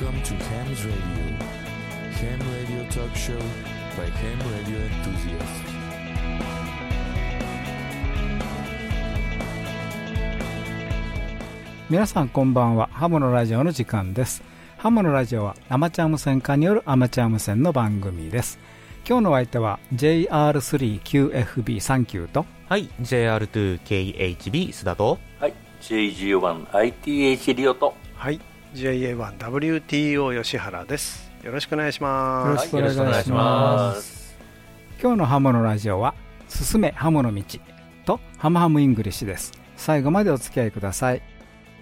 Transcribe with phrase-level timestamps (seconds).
[0.00, 1.36] Welcome to Ham's Radio.
[2.20, 3.36] Ham Radio Talk Show
[3.98, 5.60] by Ham Radio Enthusiasts.
[11.90, 14.42] 皆さんこんばんはハムのラジオの時間です
[14.78, 18.58] ハムのラジオはアマチュア無線化によるアマチュア無線の番組です
[19.06, 28.40] 今日のお相手は JR3QFB39 とはい JR2KHB 須田とはい JG1ITH リオとはい
[28.74, 32.74] JA1WTO 吉原ですよろしくお願いします。
[32.76, 34.36] よろしくお願いします,、はいよろしくお願いします。
[35.02, 36.14] 今日のハムのラジオは
[36.48, 37.42] 「進めハムの道」
[38.04, 39.52] と「ハムハムイングリッシュ」です。
[39.76, 41.22] 最後までお付き合いください。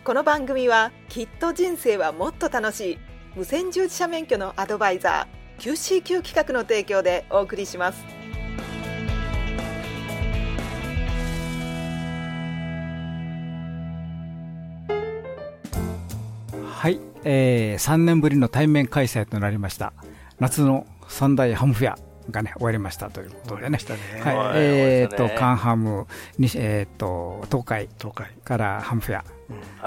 [0.04, 2.98] この番組はきっと人生はもっと楽しい
[3.34, 8.04] 無線従事者免許のアドバイザー QCQ 企画の提供でお送りします
[16.78, 19.92] はい、えー、3年ぶりの対面開催となりました。
[20.38, 21.98] 夏の三大ハムフェア
[22.30, 23.78] がね終わりましたということでね。
[24.22, 26.06] はいはいえー、とカンハム
[26.38, 27.88] にえー、と東海
[28.44, 29.24] からハムフェア。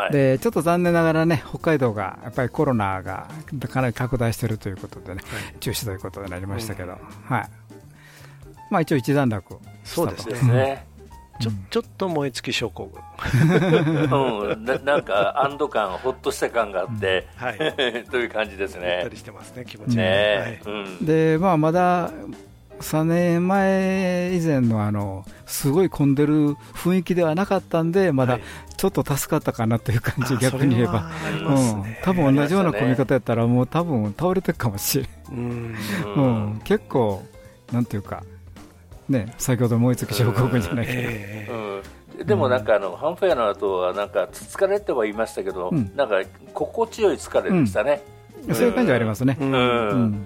[0.02, 0.12] はい。
[0.12, 3.30] でちょっと残念ながらね北海道がやっぱりコロナが
[3.70, 5.22] かなり拡大しているということでね、
[5.62, 7.50] 中止ということになりましたけど、はい。
[8.70, 10.86] まあ一応一段落でそうですね、
[11.42, 13.02] ちょちょっと燃え尽き症候群。
[14.52, 17.58] うん、ななんか安堵感ほっとした感があって、 はい。
[18.10, 19.02] という感じですね。
[19.04, 20.04] たりしてますね気持ちが。
[20.04, 20.74] ねはい。
[20.74, 22.12] うん、でまあまだ
[22.80, 28.42] 3年前以前のあのすごい混んでる雰囲気ではなかったんでまだはい。
[28.82, 31.12] ちょっと助かったかなという感じ、あ逆に言えば。
[31.46, 31.84] うん。
[31.84, 35.76] ね、多分同じような混み方やったら、もう多分倒れてるかもしれん、うん。
[36.16, 37.24] ううんん、結構、
[37.72, 38.24] なんていうか、
[39.10, 41.82] ね、先ほど燃え尽き症候群じゃないけど、ええ
[42.20, 45.92] うん、でもなんかあの、ハンフェアの後はなんか疲れてはいましたけど、うん。
[45.96, 46.22] なんか
[46.54, 48.04] 心地よい疲れでしたね、
[48.52, 49.38] そういう感じはありますね。
[49.40, 49.52] うん。
[49.52, 49.90] うん。
[49.90, 50.24] うん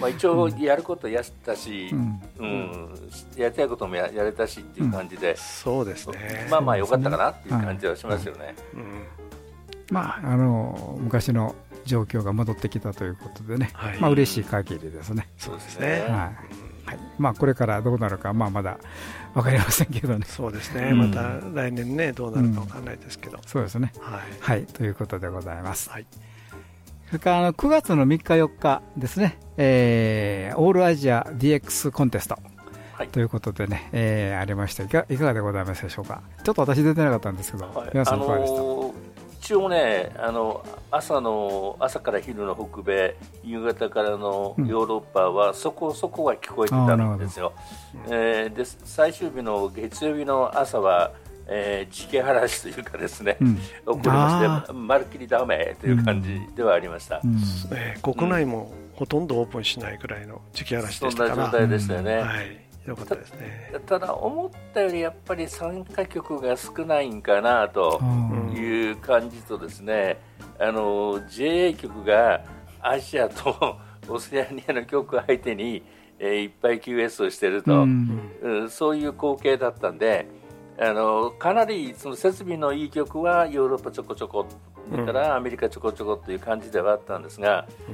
[0.00, 2.46] まあ、一応やることやったし、ううん。
[2.46, 2.88] ん
[3.36, 6.46] やりたいこともややれたしっていう感じで、そうですね。
[6.48, 8.54] まあまあ良かったかなっていう感じはしますよね。
[8.74, 9.02] うん。
[9.90, 11.54] まあ、あの昔の
[11.84, 13.98] 状況が戻ってきたということでね、はい。
[13.98, 15.28] まあ嬉しい限りですね。
[15.36, 16.00] そうですねね。
[16.08, 16.98] はいはい。
[17.18, 18.78] まあ、これからどうなるか、まあ、まだ
[19.34, 20.88] 分かりませんけどね、そうですね。
[20.90, 21.10] うん。
[21.10, 23.38] また来年ねどうなるかわかんないですけど。
[23.46, 23.92] そうですね。
[24.00, 24.20] はい。
[24.40, 25.90] はい、ということでございます。
[25.90, 26.06] はい。
[27.08, 32.38] それからあの9月の3日、4日ですね、えーオールアジア DX コンテスト。
[32.92, 33.08] はい。
[33.08, 34.82] ということでね、えーありました。
[34.82, 37.90] いか、いかがでございますでしょうか、ちょっと私出てなかったんですけど、はい。
[37.92, 38.62] 皆さあんいかがでした、
[39.40, 44.66] 一応ねあの朝の朝から昼の北米夕方からのうん。
[44.66, 47.52] ヨーロッパはそこそこは聞こえてたんですよ、
[48.06, 51.12] えーで最終日の月曜日の朝は、
[51.46, 53.56] えー、時期話というかですね、うん。
[53.56, 57.36] 起こりまあしてまるっきりダメという感じではありました、うん。
[57.72, 61.36] ええ国内もほとんどオープンしないぐらいの時期嵐そんでしたから。
[61.36, 63.72] な状態でしたよね、はいよかったですね。
[63.86, 68.38] ただ思ったよりやっぱり参加局が少ないんかなとうん。
[68.56, 70.18] いう感じとですね、
[70.58, 72.42] あの JA 局が
[72.80, 73.76] アジアと
[74.08, 75.82] オセアニアの局相手に、
[76.18, 78.20] えーいっぱい QS をしていると、うん。
[78.42, 80.26] うんそういう光景だったんで
[80.80, 84.46] あのかなりその設備のいい局はヨーロッパちょこちょこ
[84.90, 87.92] それからアメリカちょこちょこっていう感じではあったんですが、え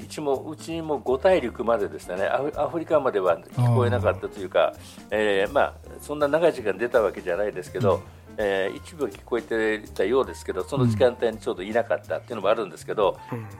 [0.00, 4.72] 一もうちも5大陸まででしたねアフアフリカまでは聞こえなかったというか、
[5.10, 8.00] えーまあ、そんな長い時間出たわけじゃないですけど、
[8.36, 13.18] えー一部は聞こえてたようですけどその時間帯にちょうどいなかったっていうのもあるんですけど、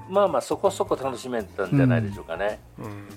[0.08, 2.60] まあまあそこそこ楽しめたんじゃないでしょうかね。
[2.78, 3.08] うん。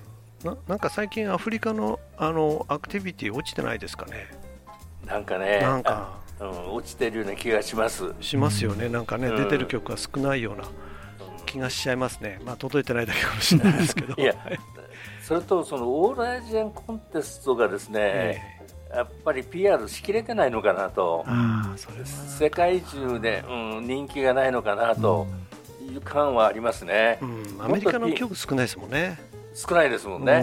[0.43, 4.27] ななんか最近アフリカのあのアクティビティ落ちてないですかね？
[5.05, 6.19] なんかねなんか。
[6.23, 8.13] あうん、落ちてるような気がします。
[8.21, 9.37] しますよね、なんかね、うん。
[9.37, 10.65] 出てる曲が少ないような
[11.47, 14.59] 気がしちゃいますね、まあ、届いてないだけかもしれないですけど、 いやはい
[15.23, 18.57] それとそのオールアジアンコンテストがですね、え
[18.93, 21.25] やっぱり PR しきれてないのかなと。
[22.39, 25.27] 世界中で、うん、人気がないのかなと
[25.81, 29.17] いう感はありますね、うん、アメリカの曲少ないですもんね、
[29.53, 30.41] 少ないですもんね、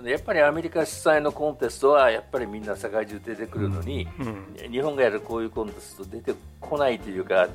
[0.00, 0.08] うん。
[0.08, 4.70] やっぱりアメリカ主催のコンテストはやっぱりみんな世界中出てくるのに、うん。
[4.70, 7.48] 日本がやるこういうコンテスト出てこないというか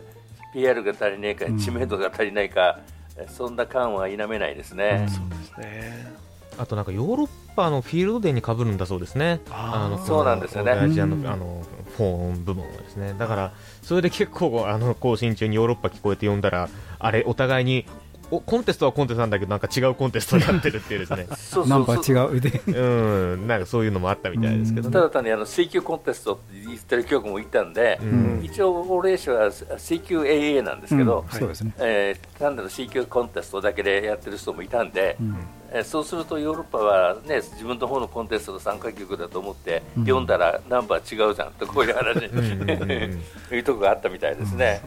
[0.55, 2.79] PR が足りないか知名度が足りないか、
[3.27, 5.05] そんな感は否めないですね。
[5.09, 6.13] そうですね、
[6.57, 9.97] あとなんかヨーロッパのフィールドデーにかぶるんだそうですね、あー。
[9.97, 10.71] のそうなんですよね。
[10.71, 11.27] アジアのうん。
[11.27, 11.61] あの
[11.97, 16.69] フォン部門はですね、だからそれで結構あの更新中にヨーロッパ聞こえて読んだら、
[16.99, 17.85] あれ、お互いに
[18.31, 21.27] おコンテストはコンテストなんだけどなんか違うコンテストになってるっていうですね。
[21.37, 22.61] そうナンバー違うで。
[22.79, 23.47] うん。
[23.47, 24.93] なんかそういうのもあったみたいですけどね。
[24.93, 28.39] ただ単にあの水球コンテストって言ってる曲もいたんで、うん。
[28.43, 31.39] 一応、オーレーショは水球 AA なんですけど、うん。
[31.39, 31.73] そうですね。
[31.79, 35.37] えー単なる水球コンテストだけでやってる人もいたんで、うん。
[35.71, 40.03] えーそうするとヨーロッパは、ね、自分の方のコンテストの参加曲だと思って、うん。
[40.03, 42.39] 読んだらナンバー違うじゃんとこういう話うん。
[42.39, 42.71] うん。
[42.71, 42.81] うん。
[42.81, 43.21] うん。
[43.55, 44.81] いうとこがあったみたいですね。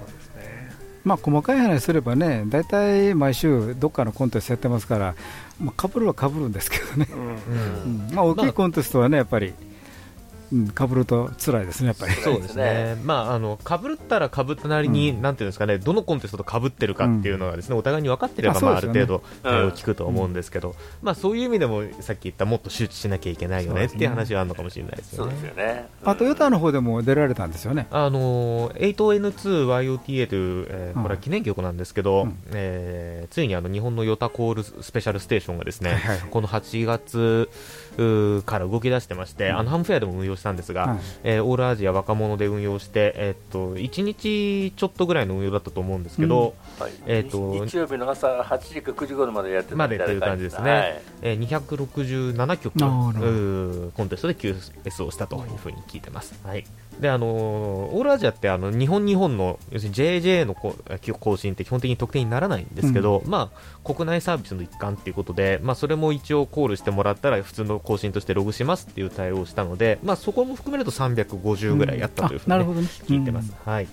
[1.08, 5.14] まあ細かい話すればね大体毎週どっかのコンテストやってますから
[5.58, 8.10] まあかぶるはかぶるんですけどね、うん。
[8.12, 9.48] まあ大きいコンテストはねやっぱり。
[9.48, 9.67] うん
[10.74, 12.12] かぶると辛いですねやっぱり。
[12.14, 15.22] そうですね、まあ、あのかぶったらかぶったなりに、うん。
[15.22, 25.48] なんていうんですかね、どのコンテストとかぶってるかっていうのがですね、お互いに分かってれば、まあ、ある程度、対応聞くと思うんですけど、まあ、そういう意味でも、さっき言った、もっと周知しなきゃいけないよねっていう話はあるのかもしれないですよそうですね。
[25.48, 25.88] よね。
[26.04, 27.86] あトヨタの方でも出られたんですよね。
[27.90, 31.02] あの 8N2YOTA という、えーうん。
[31.02, 32.38] これは記念曲なんですけど、うん。
[32.52, 37.48] えーついにあの日本のヨタコールスペシャルステーションがですね、はいはいこの8月うー
[38.44, 46.92] から動き出してまして、あのハムフェアでも運用したんですが、はいえーオールアジア若者で運用して、えーっと1日ちょっとぐらいの運用だったと思うんですけど、はい。
[47.06, 51.02] えーと日曜日の朝8時か9時頃までやってたまでという感じですね、はい。
[51.22, 56.34] えー267曲コンテストで QS をしたというふうに聞いてます。
[56.44, 56.64] はい
[57.00, 57.28] であのー
[57.90, 60.76] オールアジアってあの日本日本の要するに JJ のこ
[61.20, 73.52] 更新って基本的に得点にならないんですけど、まあ、国内サービスの一環っていうことで、まあ、それも一応コールしてもらったら普通の更新としてログしますっていう対応をしたので、まあ、そこも含めると350ぐらいあったというふうに、ねあなるほどね聞いてます。
[73.64, 73.88] はい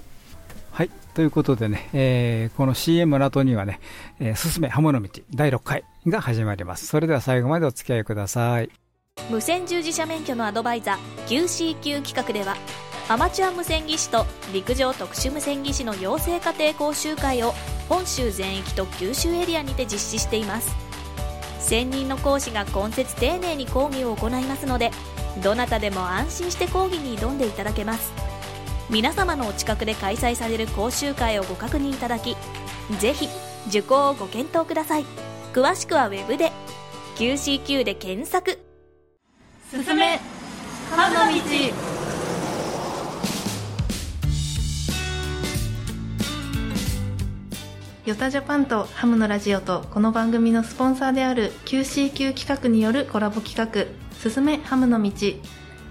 [0.71, 0.89] はい。
[1.13, 3.79] ということでね、えーこの CM の後にはね、
[4.19, 6.87] えー、すすめハモの道第6回が始まります。
[6.87, 8.69] それでは最後までお付き合いください。
[9.29, 12.57] 無線従事者免許のアドバイザー QCQ 企画では
[13.07, 17.53] アマチュア無線技師と陸上特殊無線技師の養成家庭講習会を
[17.87, 20.75] 本州全域と九州エリアにて実施しています。
[21.59, 24.91] 専任の講師が今節丁寧に講義を行いますので
[25.43, 28.11] どなたでも安心して講義に挑んでいただけます。
[28.89, 32.35] 皆様のお近くで開催される講習会をご確認いただき
[32.99, 33.29] ぜひ
[33.67, 35.05] 受講をご検討ください。
[35.53, 36.51] 詳しくはウェブで
[37.17, 38.59] QCQ で検索。
[39.69, 40.19] すすめ。
[40.89, 42.14] ハムの道。
[48.05, 55.09] ヨタジャパンとハムのラジオとこの番組のスポンサーである QCQ 企画によるコラボ企画「すすめハムの道」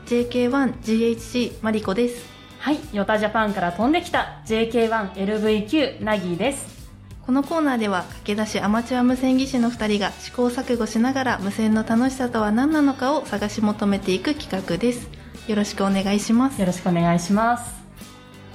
[0.06, 2.24] JK1GHC マリコです。
[2.60, 4.42] はい、ヨタジャパンから飛んできた。
[4.46, 6.88] JK1LVQ ナギーです。
[7.26, 15.08] このコーナーでは駆け出しアマチュア無線技師の2人が試行錯誤しながら無線の楽しさとは何なのかを探し求めていく企画です。
[15.48, 16.60] よろしくお願いします。
[16.60, 17.83] よろしくお願いします。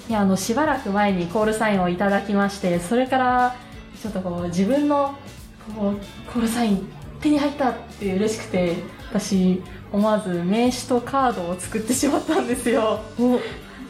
[0.09, 3.55] いや、あの、しばらく前にコールサインをいただきまして、それから、
[4.01, 5.15] ちょっとこう、自分の、
[5.77, 5.97] こう、
[6.31, 6.89] コールサイン
[7.21, 8.77] 手に入ったって嬉しくて、
[9.11, 9.61] 私、
[9.91, 13.01] 思わず名刺とカードを作ってしまったんですよ。
[13.19, 13.39] お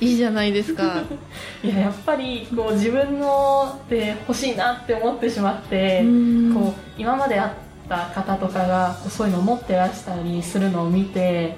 [0.01, 1.03] いいじゃないですか
[1.63, 7.51] いや、やっぱり、こう、自分ので欲しいなって思ってしまって、うんこう今まで会っ
[7.87, 11.55] た方とかがそういうのを持ってらしたりするのを見て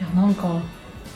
[0.00, 0.60] いやなんか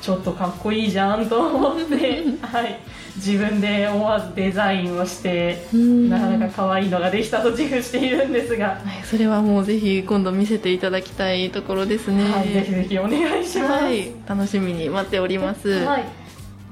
[0.00, 2.78] ちょっとかっこいいじゃんと思って、 はい、
[3.16, 6.08] 自分で思わずデザインをしてうん。
[6.08, 12.24] なかなか可愛いのができたと自負しているんですが、はいそれはもうぜひ今度見せていただきたいところですね。
[12.24, 13.84] はい、ぜひぜひお願いします。
[13.84, 16.04] はい楽しみに待っております、はい。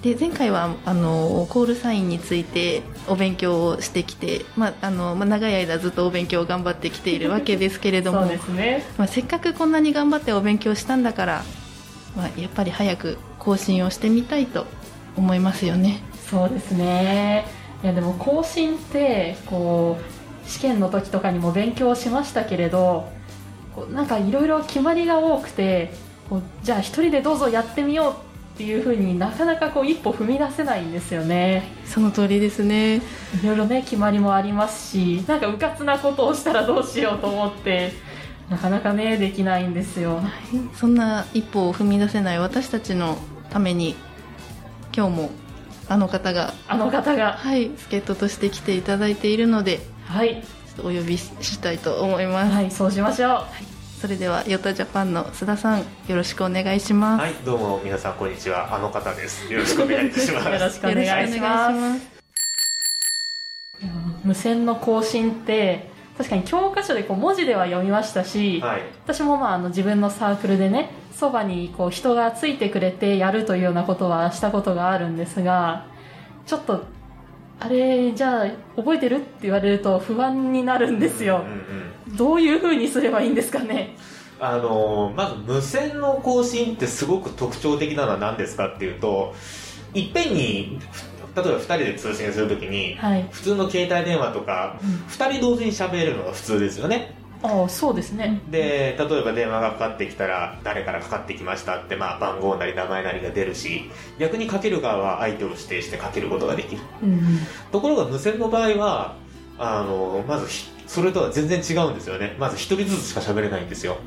[0.05, 8.85] で前回はあのコールサインについてお勉強をしてきて、まああのまあ、長い間ずっとお勉強を頑張ってきているわけですけれども そうですね。
[8.99, 11.45] まあ、せっかくこんなに頑張ってお勉強したんだから、
[12.17, 14.67] まあ、やっぱり早く更新をしてみたいと
[15.17, 16.01] 思いますよね。
[16.31, 17.47] そうですね。
[17.83, 23.09] いやでも更新ってこう試験の時とかにも勉強しましたけれど
[23.75, 25.93] こうなんかいろいろ決まりが多くて
[26.31, 28.13] こうじゃあ一人でどうぞやってみよう
[28.55, 31.73] っていうふうになかなかこう一歩踏み出せないんですよね。
[31.85, 32.97] その通りですね。
[32.97, 33.01] い
[33.45, 37.93] ろいろね決まりもありますしなんかうかつなことをしたらどうしようと思って
[38.51, 40.21] なかなかねできないんですよ。
[40.75, 43.17] そんな一歩を踏み出せない私たちの
[43.51, 43.95] ために
[44.95, 45.31] 今日も
[45.89, 47.33] あの方があの方が。
[47.33, 50.43] はい助っ人として来ていただいているのではい。
[50.77, 53.45] ちょっとお呼びししたいと思います、はいそうしましょう。
[54.01, 55.85] それではヨタジャパンの須田さんよ
[56.17, 58.75] ろしくお願いします、はい、どうも皆さんこんにちは。
[58.75, 59.51] あの方です。
[59.51, 60.49] よろしくお願いいたします。
[60.53, 61.19] よろしくお願いします。
[61.19, 62.15] よろしくお願いします。
[64.25, 68.83] 無線の更新って確かに教科書でこう文字では読みましたし、はい。
[69.05, 75.87] 私もまああの自分のサークルでねそばにこう人がついてくれてやるというようなことはしたことがあるんですが
[76.47, 76.85] ちょっと
[77.61, 83.97] あれじゃあ覚えてるって言われると不安になるんですよ、うんうんどういう風にすればいいんですかね？
[84.39, 89.35] あのーまず無線の更新ってすごく特徴的なのは何ですかっていうと
[89.95, 90.79] いっぺんに
[91.37, 93.29] 例えば2人で通信するときに、はい。
[93.31, 97.15] 普通の携帯電話とか、2人同時に喋るのが普通ですよね。
[97.45, 98.41] ああそうですね。
[98.51, 106.81] で例えば電話がかかってきたら誰からかかってきましたって、まあ、番号なり名前なりが出るし逆にかける側は相手を指定してかけることができる。
[107.03, 107.21] うん。
[107.71, 109.17] ところが無線の場合は
[109.59, 112.35] あのまずひそれとは全然違うんですよね。
[112.39, 113.99] まず一人ずつしか喋れないんですよ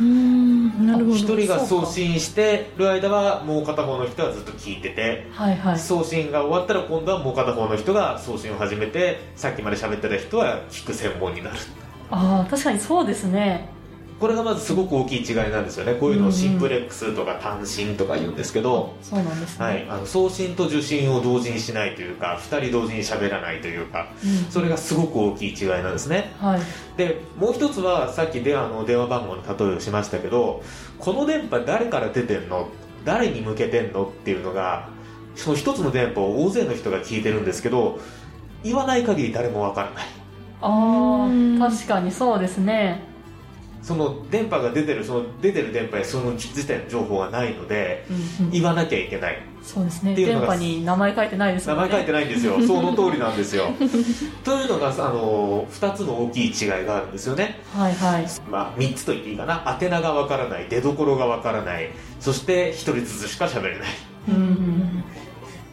[0.00, 5.78] 一人が送信してる間はもう片方の人はずっと聞いててはいはい。
[5.78, 11.56] 送信が終わったら今度はもう片方の人が送信を始めてさっきまで喋ってた人は聞く専門になる。
[12.10, 13.68] ああ確かにそうですね
[14.22, 15.96] これがまずすごく大きい違いなんですよね。
[15.96, 24.48] こういうのをシンプレックスとか単身とか言うんですけど、そうなんですね、はい、あの送信と受信を同時にしないというか2人同時に喋らないというかうん。
[24.48, 26.32] それがすごく大きい違いなんですね。
[26.38, 26.60] はい。
[26.96, 30.62] でもう一つはさっきであの電話番号の例えをしましたけど
[31.00, 32.68] この電波誰から出てんの？
[33.04, 34.88] 誰に向けてんのっていうのが
[35.34, 37.98] その一つの電波を大勢の人が聞いてるんですけど
[38.62, 40.06] 言わない限り誰もわからない。
[40.60, 43.10] あ確かにそうですね
[43.82, 48.50] その電波が出てるその出てる電波やその時点の情報がないのでうんうん。
[48.52, 49.42] 言わなきゃいけない。
[49.62, 50.12] そうですね。
[50.12, 51.74] っていうのが電波に名前書いてないですね。
[51.74, 52.60] 名前書いてないんですよ。
[52.66, 53.72] その通りなんですよ。
[54.44, 57.60] というのがあの2つの大きい違いがあるんですよね。
[57.76, 58.26] はいはい。
[58.48, 59.78] まあ、3つと言っていいかな。
[59.80, 61.90] 宛名がわからない出どころがわからない。
[62.20, 63.88] そして1人ずつしか喋れない。
[64.28, 65.04] うんうん。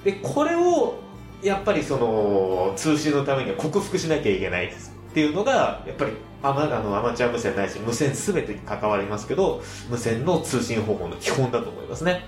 [0.03, 0.99] でこれを
[1.43, 4.71] やっぱりその通信のためには克服しなきゃいけない
[5.09, 6.11] っていうのがやっぱり
[6.41, 12.25] アマあのアマチュア無線ないし無線全てに関わりますけど無線の通信方法の基本だと思いますね。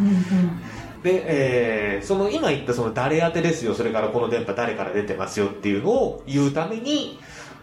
[0.00, 0.22] うんうん。
[1.02, 3.74] で、えーその今言ったその誰宛てですよ。
[3.74, 7.20] それからこの電波誰から出てますよっていうのを言うために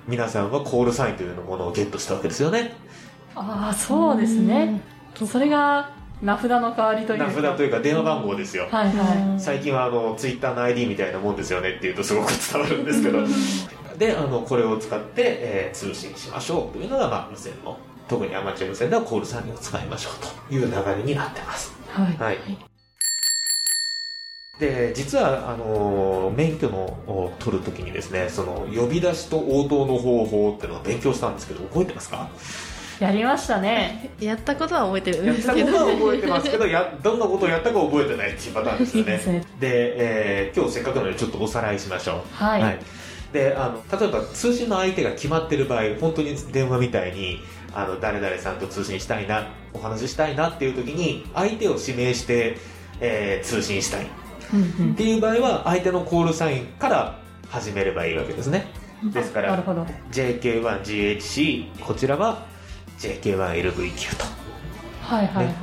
[0.07, 2.73] 皆さんはコールサインというものをゲットしたわけですよね。
[3.35, 4.81] ああそうですね。
[5.15, 5.89] それが
[6.21, 7.27] 名札の代わりというか。
[7.27, 8.67] 名札というか電話番号ですよ。
[8.71, 13.19] はいは最近はあのツイッターの ID みたいなもんですよねっていうとすごく伝わるんですけど
[14.01, 16.75] であのこれを使って、えー通信しましょう。
[16.75, 17.77] というのが、まあ、無線の
[18.07, 22.37] 特にアマチュア無線ではコールサインを使いましょうという流れになってますはいはい
[24.59, 32.29] で実はあの免許のを取るときにですねその呼び出しと応答の方法っていうのを勉強したんですけど覚えてますか
[32.99, 38.85] やりましたねやったことは覚えてるんやったことは覚えてますけどやどんなことをやったか覚えてないっていうパターンで
[39.19, 42.79] すよねで、えー今日せっかくなのでちょっとおさらいしましょうはい
[43.33, 47.39] であの例えば通信の相手が決まってる場合本当に電話みたいに
[47.73, 52.57] あの誰々さんと通信したいなお話ししたいなっていう時に相手を指名して、
[52.99, 54.05] えー通信したい。
[54.05, 57.19] っていう場合は相手のコールサインから
[57.49, 58.67] 始めればいいわけですね。
[59.03, 59.85] ですからなるほど。
[60.11, 62.45] JK1GHC こちらは
[62.99, 64.25] JK1LVQ と。
[65.01, 65.55] はいはいはい、ね。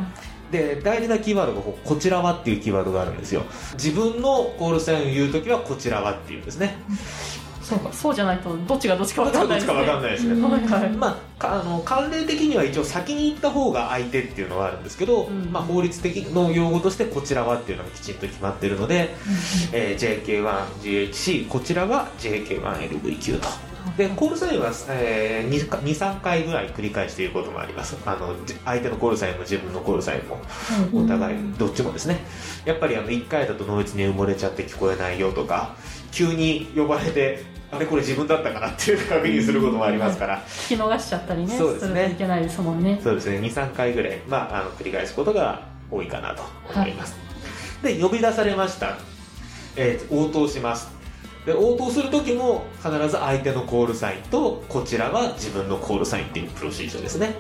[0.50, 3.42] で大事なキーワードがここちらはっていうキーワードがあるんですよ。
[3.74, 6.76] 自分のコールサインを言う時はこちらはっていうんですね
[7.68, 9.74] そうかそうじゃないとどっちがどっちか分かんないですね。
[9.74, 10.96] どっちか分かんないですね。
[10.96, 19.14] まあ、かあの慣例的には一応先に行った方が相手っていうのはあるんですけど、うんまあ、法律的の用語としてこちらはっていうのがきちんと決まっているので、
[19.72, 27.96] えー JK1GHC こちらは JK1LVQ とでコールサインは、えー、23回ぐらい繰り返していることもあります。
[28.04, 32.18] あのじ相手のコールサインも自分のコールサインもお互いどっちもですね。
[32.64, 35.74] やっぱりあの1回だとノイズに埋もれちゃって聞こえないよとか
[36.10, 40.42] 急に呼ばれてあれこれ自分だったかなっていう確認することもありますから。
[40.46, 42.12] 聞き逃しちゃったりねそうですね。
[42.12, 42.98] いけないですもんね。
[43.02, 43.38] そうですね。
[43.40, 46.42] 23回ぐらい、まあ、あの繰り返すことが多いかなと
[46.74, 47.16] 思います、
[47.82, 48.98] で呼び出されました、
[49.76, 50.88] えー応答します。
[51.46, 57.36] で応答する時も必ず相手のコールサインとこちらは自分のコールサインっていうプロシージャーですね。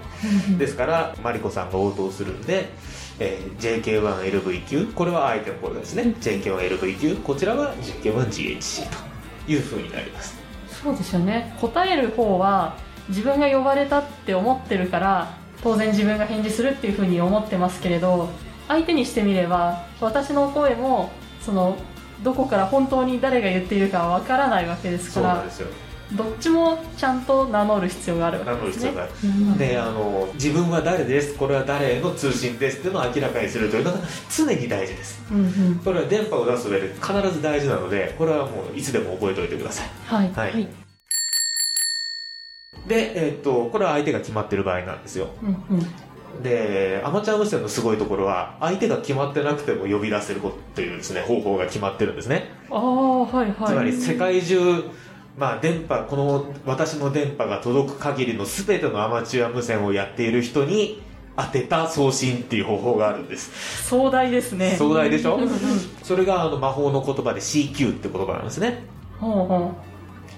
[0.56, 2.70] ですからマリコさんが応答するんで、
[3.18, 6.14] えー JK1LVQ これは相手のコールですね。
[6.20, 9.07] JK1LVQ こちらは JK1GHC と
[9.48, 10.36] いうふうになります。
[10.68, 11.56] そうですよね。
[11.60, 12.76] 答える方は
[13.08, 18.28] 自分が呼ばれたって思ってるから当然自分が返事するっていうふうに思ってますけれど
[18.68, 21.76] 相手にしてみれば私の声もその
[22.22, 25.68] どこから本当に誰が言っているかわからないわけですからそうですよ
[26.12, 28.92] どっちもちゃんと名乗る必要がある名わけですね。
[28.92, 29.58] 乗る必要がある。
[29.58, 33.98] であの自分は誰ですこれは誰への通信ですっていうのを明らかにするというのが
[34.34, 35.22] 常に大事です。
[35.30, 35.74] うんうん。
[35.84, 39.88] これは電波を出す上で必ず大事なのでこれはもういつでも覚えておいてください。
[40.06, 40.32] はい。
[40.32, 40.68] はい、はい。
[42.86, 45.28] で、えっとこれは相手が決まってる場合なんですよ。
[45.42, 46.42] うんうん。
[46.42, 50.40] でアマチュア無線のすごいところは相手が決まってなくても呼び出せる
[50.74, 52.50] というですね方法が決まってるんですね。
[52.70, 53.68] ああはいはい。
[53.68, 54.84] つまり世界中
[55.38, 61.00] まあ電波この私の電波が届く限りの全てのアマチュア無線をやっている人に
[61.36, 63.86] 当てた送信っていう方法があるんです。
[63.88, 64.74] 壮大ですね。
[64.76, 65.38] 壮大でしょ？
[66.02, 68.82] それがあの魔法の言葉で CQ って言葉なんですね。
[69.20, 69.74] ほうほ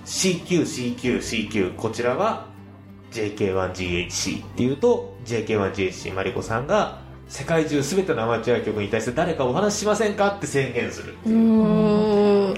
[0.04, 2.47] CQCQCQ こちらは
[3.12, 10.28] JK1GHC っていうと JK1GHC マリコさんが世界中全てのアマチュア局に対して誰かお話ししませんか？
[10.37, 11.28] って宣言するう。
[11.28, 11.33] ー
[12.52, 12.54] ん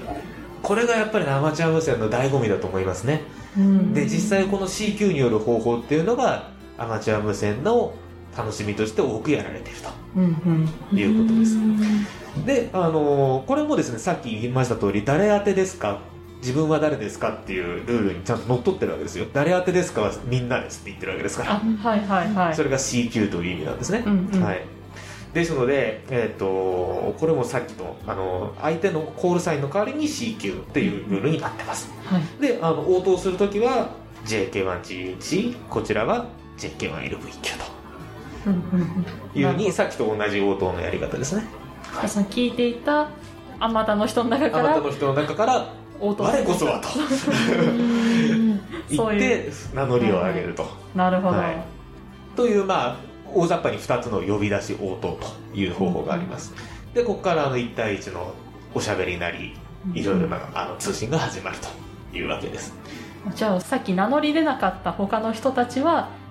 [0.63, 3.21] これがやっぱりねアマチュア無線の醍醐味だと思いますね。
[3.57, 3.93] ううん。
[3.93, 7.93] で実際この CQ による方法っていうのがアマチュア無線の
[8.35, 9.89] 楽しみとして多くやられていると。
[10.95, 11.57] いうことです。
[12.45, 15.99] で、あのーこれもですねさっき言いました通り誰宛てですか？
[16.41, 19.25] 自分は誰ですかっていうルールにちゃんと乗っ取ってるわけですよ。
[19.33, 22.55] 誰宛てですかはみんなですって言ってるわけですかあはいはいはい。
[22.55, 24.43] それが CQ という意味なんですね、うんうん。
[24.43, 24.61] はい
[25.33, 31.91] ですので、えっとこれもさっきのあの相手のコールサインの代わりに CQ っていうルールになってます。
[32.05, 32.41] はい。
[32.41, 33.89] であの応答するときは
[34.25, 37.17] JK1GH こちらは JK1LVQ
[38.45, 39.05] うんうんうん。
[39.33, 41.45] というふうにさっきと同じ応答のやり方ですね。
[42.07, 43.09] その聞いていた
[43.59, 46.89] あまたの人の中あからなたの人の中から応答我こそはと。
[48.89, 51.63] 言って名乗りを上げると、なるほど、はい。
[52.35, 55.19] というまあ大雑把に2つの呼び出し応答
[55.51, 56.53] という方法があります、
[56.93, 58.33] でここからあの1対1の
[58.73, 59.55] おしゃべりなり
[59.93, 61.57] いろいろなあの通信が始まる
[62.11, 62.73] というわけです。
[63.35, 66.22] じゃあさっき名乗り出なかった他の人たちはあ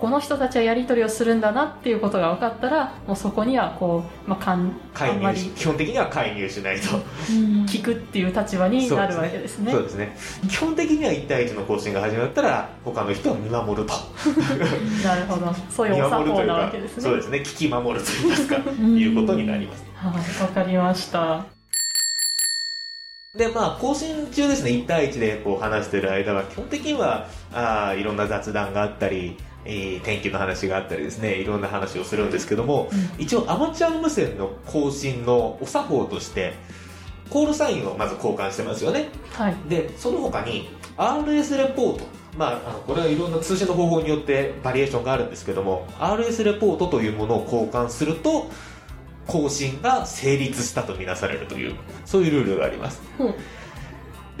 [0.00, 6.88] この人たちはやり取りをするんだなっていうことが分かったらもうそこにはこう、まあ、かんあ介入し基本的には介入しないと。
[7.66, 9.70] 聞くっていう立場になるわけですね。
[9.70, 10.16] そうですね。
[10.48, 13.92] 基本的には1対1の更新が始まったら他の人は見守ると。
[15.04, 15.54] なるほど。
[15.68, 17.02] そういう見お作法な守るというかわけですね。
[17.02, 17.38] そうですね。
[17.38, 18.56] 聞き守るといいますか。
[18.56, 19.84] いうことになります。
[19.94, 21.44] はいわかりました。
[23.36, 24.70] でまあ更新中ですね。
[24.70, 36.54] 1対1でこう話している間は基本的にはあーいろんな雑談があったり、えー天気の話があったりですねいろんな話をするんですけども、一応アマチュア無線の更新のお作法として
[37.28, 39.08] コールサインをまず交換してますよね。
[39.32, 39.56] はい。
[39.68, 42.20] でその他に RS レポート。
[42.38, 48.48] まあ、あのこれはいろんな通信の方法によってバリエーションがあるんですけども RS レポートというものを交換すると
[49.26, 53.02] 更新が成立したとみなされるというそういうルールがあります。
[53.18, 53.34] うん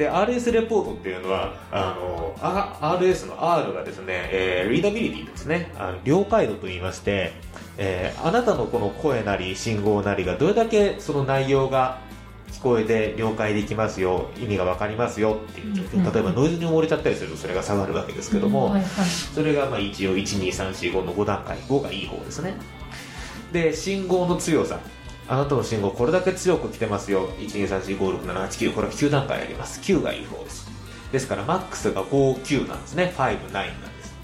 [0.00, 5.70] で RS レポートっていうのはあのあ RS の R がですね、えーリーダビリティですね。
[5.76, 7.32] あの了解度と言いまして、
[7.76, 11.98] えーあなたのこの声なり信号なりがどれだけその内容が
[12.50, 18.74] 聞こえて了解できますよ意味が分かりますよっていう状況、うん例えばノイズに埋もれちゃったりするとそれが下がるわけですけども、
[19.34, 22.54] それがまあ一応12345の5段階5がいい方ですね。
[23.52, 24.80] で信号の強さ
[25.30, 27.28] あなたの信号これだけ強く来てますよ。
[27.38, 29.80] 123456789これは9段階あります。
[29.80, 30.68] 9がいい方です。
[31.12, 33.14] ですからマックスが59なんですね。
[33.16, 34.14] 59なんです。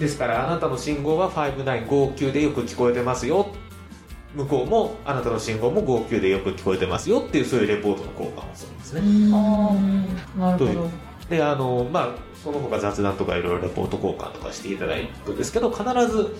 [0.00, 3.46] ですからあなたの信号は5959でよく聞こえてますよ。
[4.34, 7.20] 向こうもあなたの信号も59でよく聞こえてますよ。
[7.20, 9.02] っていうそういうレポートの交換をするんですね。
[10.36, 10.90] なるほど。
[11.30, 12.08] であのまあ
[12.42, 16.34] その他雑談とかいろいろレポート交換とかしていただくんですけど必ず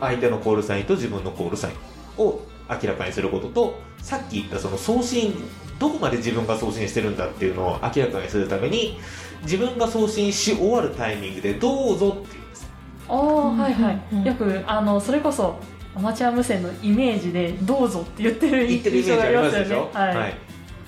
[0.00, 1.74] 相手のコールサインと自分のコールサイン
[2.18, 5.34] を明らかにすることとさっき言ったその送信
[5.78, 8.98] どこまで自分が送信してるんだっていうのを明らかにするために
[9.42, 12.68] 自分が送信し終わるタイミングでどうぞっていうんです。
[13.08, 14.26] ああはいはい。
[14.26, 15.58] よくあのそれこそ
[15.94, 20.34] アマチュア無線のイメージで「どうぞ」って言ってる言ってるイメージありますでしょ、はい、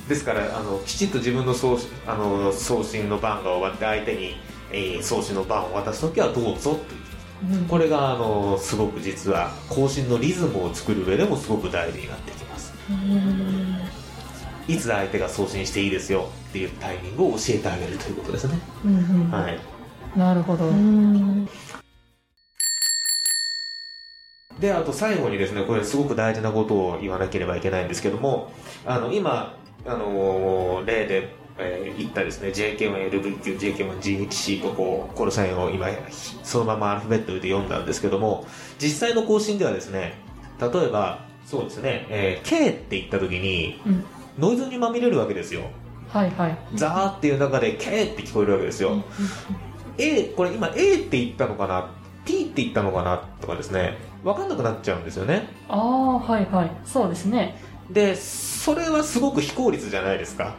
[0.06, 4.36] ですからあのきちっと自分の送信あの送信の番が終わって相手に、
[4.70, 7.07] えー送信の番を渡す時はどうぞっていう
[7.42, 7.64] うん。
[7.66, 12.72] これがあのすごく実は更新のリズムを作る上でもすごく大事になってきます。
[14.66, 18.98] いつ相手が送信していいですよっていうタイミングを教えてあげるということですね、うんう
[19.28, 19.30] ん。
[19.30, 19.58] はい、
[20.14, 20.70] なるほど、
[24.60, 28.52] であと最後にですねこれすごく大事なことを言わなければいけないんですけども
[28.84, 32.48] あの今あの例で、えー言ったですね。
[32.50, 35.88] JK1LVQ、JK1GHC とこうコールサインを今
[36.44, 38.46] そのままアルファベットで読んだんですけども
[38.78, 40.14] 実際の更新ではですね
[40.60, 44.04] 例えばそうですね、えー K って言った時にうん。
[44.38, 45.62] ノイズにまみれるわけですよ。
[46.08, 46.58] はいはい。
[46.74, 49.02] ザーっていう中で K って聞こえるわけですよ、
[49.98, 51.90] A これ今 A って言ったのかな
[52.24, 55.48] P って言ったのかなとかですね分かんなくなっちゃうんですよね。
[55.68, 56.70] ああはいはい。
[56.84, 57.60] そうですね。
[57.90, 60.54] でそれはすごく非効率じゃないですか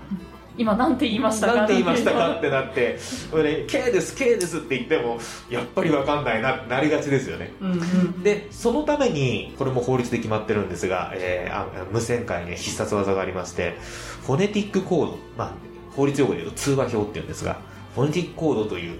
[0.59, 1.55] 今なんて言いましたか？
[1.55, 2.99] なんて言いましたかってなって
[3.31, 5.17] これ、ね、K です K ですって言っても
[5.49, 13.77] やっぱり分かんないななりがちですよね、うんうん、でそのためにこれも法律で決まってるんですが、えー、あ無線界に必殺技がありまして
[14.25, 15.51] フォネティックコード、まあ、
[15.95, 17.61] 法律用語で言うと通話表っていうんですが
[17.95, 18.99] フォネティックコードという、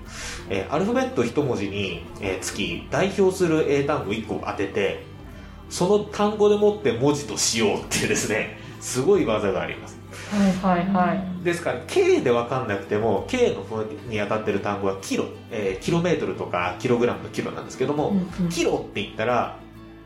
[0.49, 5.03] えー、アルファベット1文字に、えー、つき代表する英単語1個当てて
[5.69, 9.98] その単語でもって文字としようっていうですねすごい技があります
[10.31, 11.43] はいはいはい。
[11.43, 19.57] ですから K で分かんなくても K の方に当たってる単語はキロ、えー、キロメートルとかキログラムのキロなんですけども、うんうん、キロって言ったら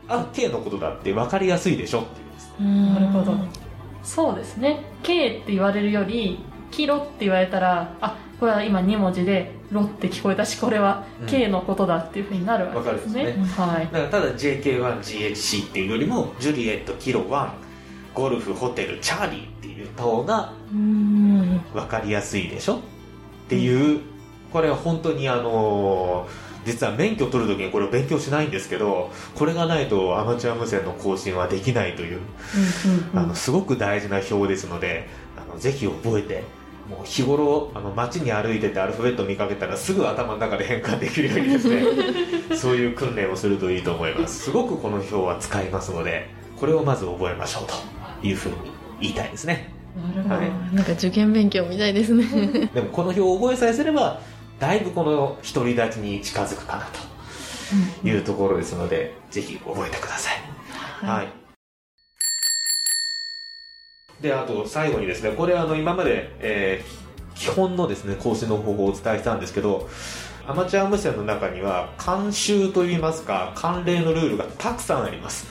[0.08, 3.00] あ K のことだって分かりやすいでしょっていうんです。
[3.00, 3.36] なるほど。
[4.02, 4.84] そうですね。
[5.02, 6.38] K って言われるより
[6.70, 13.66] キロって言われたらあこれは今2文字でロって聞こえたしこれは K のことだっていうふうになるわけですね,、うん、すね。
[13.66, 17.48] はい、だからただ JK1GHC っていうよりもジュリエットキロ1
[18.14, 19.53] ゴルフホテルチャーリー
[19.94, 20.52] っていう方が
[21.72, 22.76] 分かりやすいでしょ？
[22.76, 22.78] っ
[23.48, 24.00] ていう
[24.52, 26.26] これは本当にあの
[26.64, 32.20] 実は免許取るときにこれを勉強しないんですけどこれがないとアマチュア無線の更新はできないという,、
[33.14, 36.44] あのすごく大事な表ですのであのぜひ覚えて
[36.88, 41.82] もう日頃あの街に歩いててアルファベットを見かけたらすぐ頭の中で変換できるようにですね
[42.56, 44.44] そういう訓練をするといいと思います。
[44.44, 46.28] すごくこの表は使いますので
[46.58, 48.54] これをまず覚えましょうというふうに
[49.00, 52.24] 言いたいですねなるなんか受験勉強みたいですね。
[52.74, 54.20] でもこの表を覚えさえすれば
[54.58, 56.86] だいぶこの独り立ちに近づくかな
[58.02, 60.34] というところですので、うん、ぜひ覚えてください、
[61.06, 61.28] はい、はい。
[64.20, 69.88] であと最後にですねこれあの今まで、えー、基本のですね更新の方法をお伝えしたんですけど
[70.46, 75.46] アマチュア無線の中には慣習といいますか慣例のルールがたくさんあります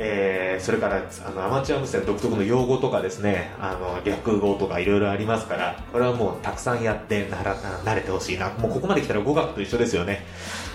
[0.00, 8.50] えー、それからあのアマチュア無線独特の用語とかですねあの略語とかいろいろありますからこれはもうたくさんやってなら慣れてほしいな。
[8.50, 10.24] もうここまで来たら語学と一緒ですよね。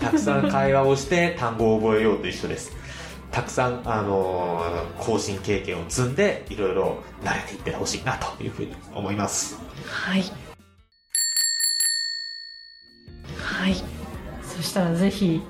[0.01, 2.75] たくさん会話をして 単語を覚えようと一緒です。
[3.31, 9.57] たくさん、あのー、更新経験を積んでいろいろ慣れていってほしいなというふうに思います。
[9.87, 10.23] はい。
[13.39, 13.75] はい。
[14.43, 15.41] そしたらぜひ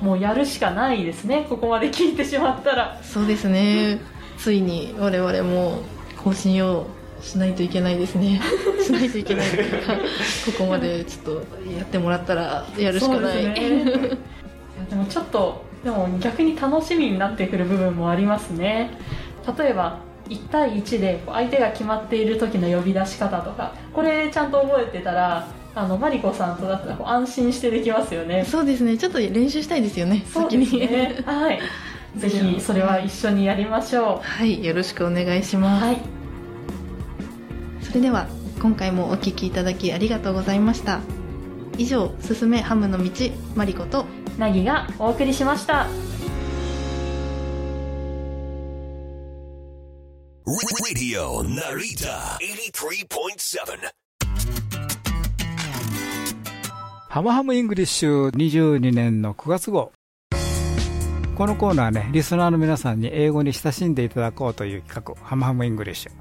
[0.00, 3.00] もうやるしかないですねここまで聞いてしまったら。
[3.02, 4.00] そうですね。
[4.36, 5.82] ついに我々も
[6.22, 6.86] 更新を
[7.20, 8.40] しないといけないですね。
[8.84, 11.32] しないといけないというかここまでちょっと
[11.76, 13.54] やってもらったらやるしかない、ね、
[14.90, 18.98] でもちょっとでも逆に楽しみになってくる部分もありますね。
[19.58, 28.44] 例えば1対1で相手が決まっている時の呼び出し方とかこれちゃんと覚えてたらあのマリコさんとだったら安心してできますよね。
[28.44, 28.96] そうですね。
[28.96, 30.22] ちょっと練習したいですよね。
[30.26, 30.78] 先に。
[30.78, 31.16] ね。
[31.26, 31.60] はい。
[32.16, 34.26] ぜひそれは一緒にやりましょう。
[34.26, 34.64] はい。
[34.64, 36.00] よろしくお願いします、はい、
[37.82, 38.28] それでは
[38.60, 41.00] 今回もお聞きいただきありがとうございました。
[41.76, 43.10] 以上「すすめハムの道」
[43.56, 44.04] マリコと
[44.38, 45.88] なぎがお送りしました
[50.46, 53.90] 「Radio Narita 83.7」
[57.14, 59.92] ハムハムイングリッシュ22年の9月号。
[61.36, 66.12] このコーナーね、リスナーの皆さんに英語に親しんでいただこうという企画、ハムハムイングリッシュ。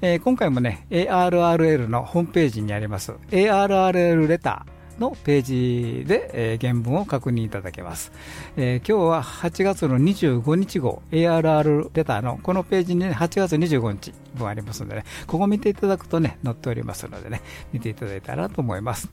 [0.00, 8.10] えー、今回もね、ARRL のホームページにあります、ARRL レターのページで、えー、原文を確認いただけます、
[8.56, 17.40] えー、今日は8月の25日号 ARR レターのこのページに、ね、8月25日分ありますのでねここ見ていただくとね載っておりますのでね
[17.72, 19.08] 見ていただいたらと思います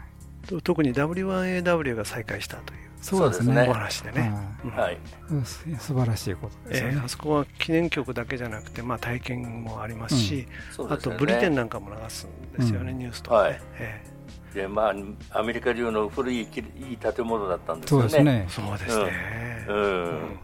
[0.43, 4.33] い、と特に W1AW が再開したというそうですね、お話でね。
[4.73, 4.97] はい
[5.45, 7.09] 素晴らしいことですよねえーあ。
[7.09, 13.49] そこは記念曲だけじゃなくて、まあ、体験もありますし、あとそうですよねブリテンなんかも流すんですよね、うんニュースとかね。
[13.49, 14.13] はいえ
[14.53, 14.93] で、ま
[15.31, 18.09] あ、アメリカ流の古いきいい建物だったんですよね。
[18.09, 19.65] そうですねー、そうですね。
[19.67, 20.39] うん。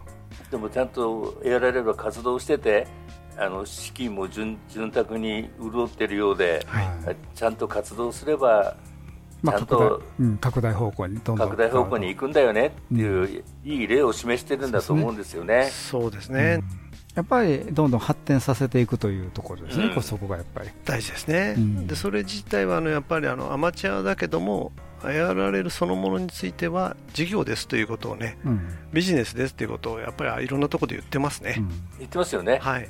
[0.50, 2.86] でもちゃんと ARRL は活動してて、
[3.36, 7.16] あの資金も潤潤沢に潤ってるようで、はい。
[7.34, 8.76] ちゃんと活動すれば、
[9.42, 15.70] まあ、ちゃんと拡大うん、拡大方向にどんどん拡大方向に行くんだよねっていう、いい例を示してるんだと思うんですよね。
[15.70, 16.60] そうですね、
[17.14, 19.94] やっぱりどんどん発展させていくというところですね、うん。
[19.94, 20.68] こそこがやっぱり。
[20.84, 21.86] 大事ですね、うん。
[21.86, 24.72] でそれ自体はあのやっぱりあのアマチュアだけども、
[25.04, 28.60] やられるそのものについては事業ですということをね、うん
[28.92, 31.56] ビジネスですということをやっぱりいろんなところで言ってますね。
[31.58, 32.58] うん言ってますよね。
[32.60, 32.88] はい、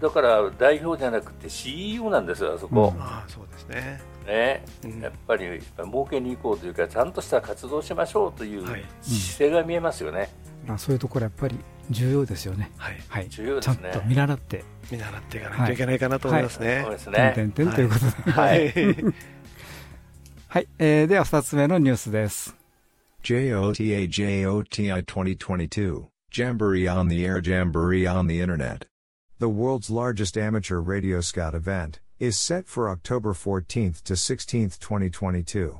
[0.00, 2.94] だから代表じゃなくて CEO なんですよ、あそこ。
[2.98, 4.00] ああそうですね。
[4.26, 10.30] ねうんやっぱり儲けに行こうというか、ちゃんとした活動をしましょうというはい姿勢が見えますよね。
[10.66, 11.56] まあ、そういうところやっぱり
[11.90, 12.70] 重要ですよね。
[12.76, 16.82] はい、はい、重要でちゃんすねと見習って、見習っていかないといけないかなと思いますね。
[16.84, 17.52] そうです点ね。
[17.52, 18.32] ということで。
[18.32, 18.72] はい。
[20.51, 22.55] はい、えーでは2つ目のニュースです。
[23.23, 28.87] JOTA JOTI 2022, Jamboree on the Air Jamboree on the Internet.
[29.39, 35.79] The world's largest amateur radio scout event is set for October 14th to 16th, 2022.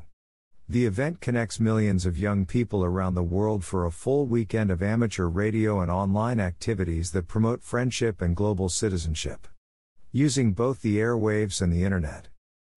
[0.69, 4.83] The event connects millions of young people around the world for a full weekend of
[4.83, 9.47] amateur radio and online activities that promote friendship and global citizenship.
[10.11, 12.27] Using both the airwaves and the internet.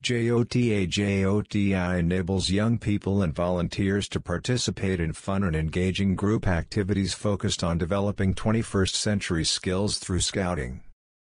[0.05, 7.15] JOTA JOTI enables young people and volunteers to participate in fun and engaging group activities
[7.15, 10.83] focused on developing 21st century skills through scouting.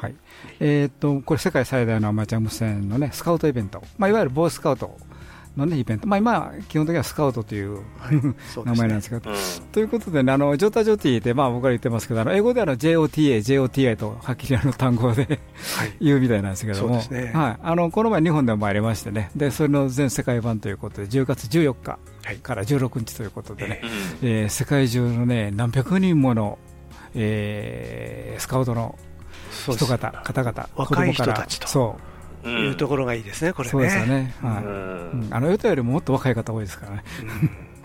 [0.00, 0.14] はい
[0.60, 4.96] えーっとこれ、世界最大のアマチュア無線の、ね、スカウトイベント、まあ、いわゆるボーイスカウト
[5.57, 8.63] の、ね、イベント、まあ、今、基本的にはスカウトという、そうですね。
[8.65, 9.37] 名前なんですけど、うん。
[9.71, 15.39] ということで、ね、あのジョータジョーティーって、まあ、僕ら言ってますけど、あの英語ではあの JOTA、JOTI とはっきりあの単語で
[16.01, 17.31] 言うみたいなんですけども、ね。
[17.33, 21.99] はい、あのこの前、日本でも参りましてね、でそれの全世界版ということで、10月14日
[22.41, 26.57] から16日ということでね、うんえー世界中の、ね、何百人もの、
[27.13, 28.97] えースカウトの
[29.51, 31.67] 人方、方々、若い人たちと。
[31.67, 32.09] そう。
[32.09, 32.14] うん
[32.49, 33.71] いうところがいいですね、これね。
[33.71, 35.33] そうですよね、はい。
[35.33, 37.03] あのヨタよりももっと若い方多いですからね。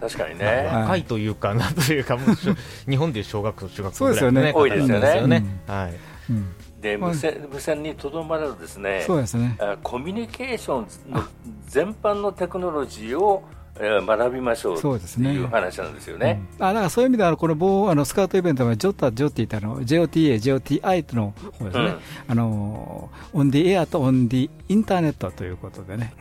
[0.00, 0.68] 確かにまあね。
[0.72, 2.54] 若いというか、なんというか、もうしょ
[2.88, 4.40] 日本でいう小学校、中学校そうですよね。
[4.40, 5.44] ぐらいの多いですよね。
[5.66, 5.94] はい。
[6.30, 6.48] うん。
[6.80, 9.56] で無線無線にとどまらずですね、そうですね。
[9.60, 11.22] あコミュニケーションの
[11.66, 15.32] 全般のテクノロジーをえー学びましょうそうですね。
[15.32, 16.42] いう話なんですよね。
[16.58, 16.64] うん。
[16.64, 21.98] あだからそういう意味では、この棒あのスカウトイベントは、ジョッタ、ジョッティってあの JOTA、JOTI の方ですね、うん。
[22.28, 26.14] あのオンディエアとオンディインターネットということでね、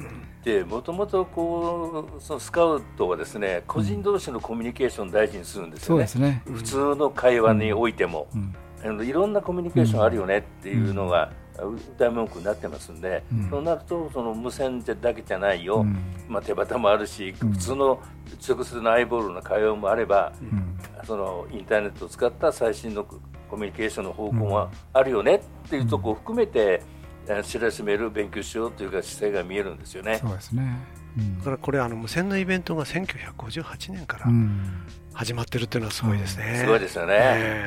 [0.44, 6.08] でもともとこうそのスカウトはですね個人同士のコミュニケーションを大事にするんですよね。
[6.08, 6.42] そうですね。
[6.46, 8.56] 普通の会話においても、うん。
[8.84, 11.32] あのいろんなコミュニケーションあるよねっていうのが、
[11.66, 13.50] 歌い文句になってますんで、うん。
[13.50, 15.98] そうなるとその無線だけじゃないよ、うん。
[16.28, 17.52] まあ、手旗もあるし、うん。
[17.52, 18.02] 普通の
[18.48, 20.78] 直接のアイボールの会話もあれば、うん。
[21.06, 26.82] そのインターネットを使った最新のコミュニケーションの方向があるよねっていうところを含めて、
[27.28, 30.18] え知らしめる勉強しようというか姿勢が見えるんですよね。
[30.18, 30.78] そうですね。
[31.18, 31.38] うん。
[31.40, 34.84] だからこれあの無線のイベントが1958年からうん
[35.20, 36.60] 始まってるっていうのはすごいですね。
[36.62, 37.14] すごいですよね。
[37.20, 37.66] え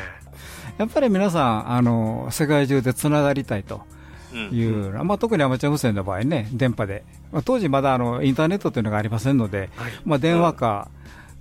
[0.78, 3.82] やっぱり皆さん、あの世界中でつながりたいと
[4.32, 4.40] うん。
[4.56, 9.92] いう、まあ、特にアマチュア無線の場合ね、電波で、まあ、当時まだあのインターネットというのがありませんので、えはい。
[10.06, 10.88] まあ、電話か、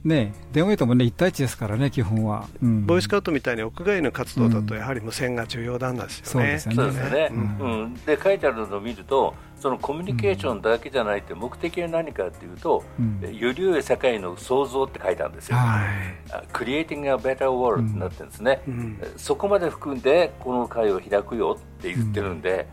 [0.03, 2.47] ね、電話ともね、1対1ですからね、基本は。
[2.61, 6.59] うん、ボーイスカウトみたいに屋外の活動だと、やはり無線が重要なんですよね。
[6.59, 7.29] そうですよね。
[7.31, 15.57] うん、で、書いてあるのを見ると、そのコミュニケーションだけじゃないって目的は何かっていうと、うん、より良い世界の創造って書いてあるんですよ。
[15.57, 22.67] はい、クリエイティング a better world になってるんですね、うん、そこまで含んでこの会を開くよって言ってるんで、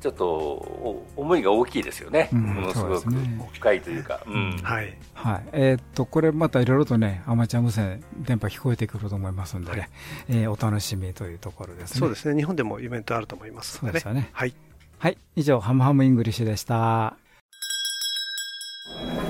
[0.00, 3.10] ちょっと思いが大きいですよね、ものすごく
[3.54, 4.20] 深いというか。
[4.62, 9.90] はい、はいえー、っとこれまたいろいろとね、アマチュア無線、電波聞こえてくると思いますのでね、はい、
[10.28, 12.00] えー、お楽しみというところですね。
[12.00, 14.30] そうですね、日本でもイベントあると思いますので、ね、そうですよね。
[14.32, 14.54] はい
[14.98, 17.16] はい、以上、ハムハムイングリッシュでした。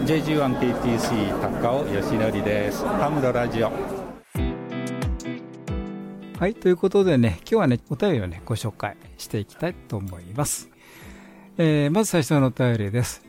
[0.05, 2.85] JG1KTC 高尾義則です。
[2.87, 4.06] ハムのラジオ。
[6.39, 10.69] はい、ということでね、今日はね、お便りをね、ご紹介していきたいと思います。
[11.57, 13.25] えー、まず最初のお便りです。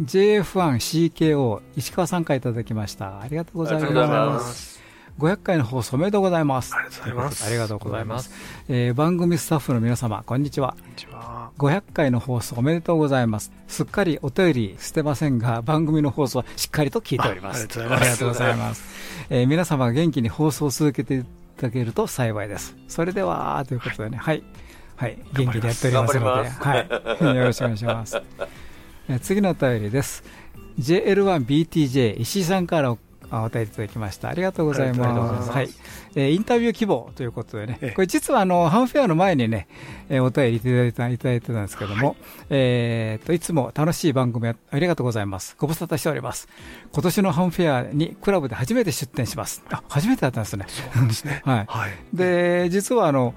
[0.00, 3.20] JF1CKO 石川さんからいただきました。
[3.20, 4.80] ありがとうございます。
[5.18, 6.74] 500回の放送おめでとうございます。
[6.74, 7.46] ありがとうございます。
[7.46, 8.30] ありがとうございます。
[8.70, 10.76] えー、番組スタッフの皆様、こんにちは。
[10.80, 11.50] こんにちは。
[11.58, 13.52] 500回の放送おめでとうございます。
[13.68, 17.68] すっかりお便り捨てませんが、番組の放送はしっかりと聞いております。
[17.78, 18.82] ありがとうございます。
[19.28, 21.22] えー、皆様が元気に放送を続けて
[21.56, 22.76] だけると幸いです。
[22.88, 24.42] それでは、ということでね、はい。
[24.96, 27.36] はい、元気でやっておりますので、はい。
[27.36, 28.20] よろしくお願いします。
[29.08, 30.24] え次のお便りです。
[30.78, 32.96] JL1BTJ 石井さんから
[33.30, 34.28] お便りいただきました。
[34.28, 35.50] ありがとうございます。
[35.50, 35.68] はい。
[36.14, 39.68] えー、インタビュー希望ということでね、これ実はあの、ハンフェアの前にね、
[40.08, 42.16] えー、お便りいただいたいただいてたんですけども、はい、
[42.50, 45.56] えー、と、いつも楽しい番組ありがとうございます。
[45.58, 46.48] ご無沙汰しております。
[46.92, 49.62] 今年のハンフェアにクラブで初めて出展します。
[49.70, 50.66] あ、初めてだったんですね。
[50.68, 51.42] そうですね。
[51.46, 51.64] はい。
[51.68, 53.34] はい、で、実はあの、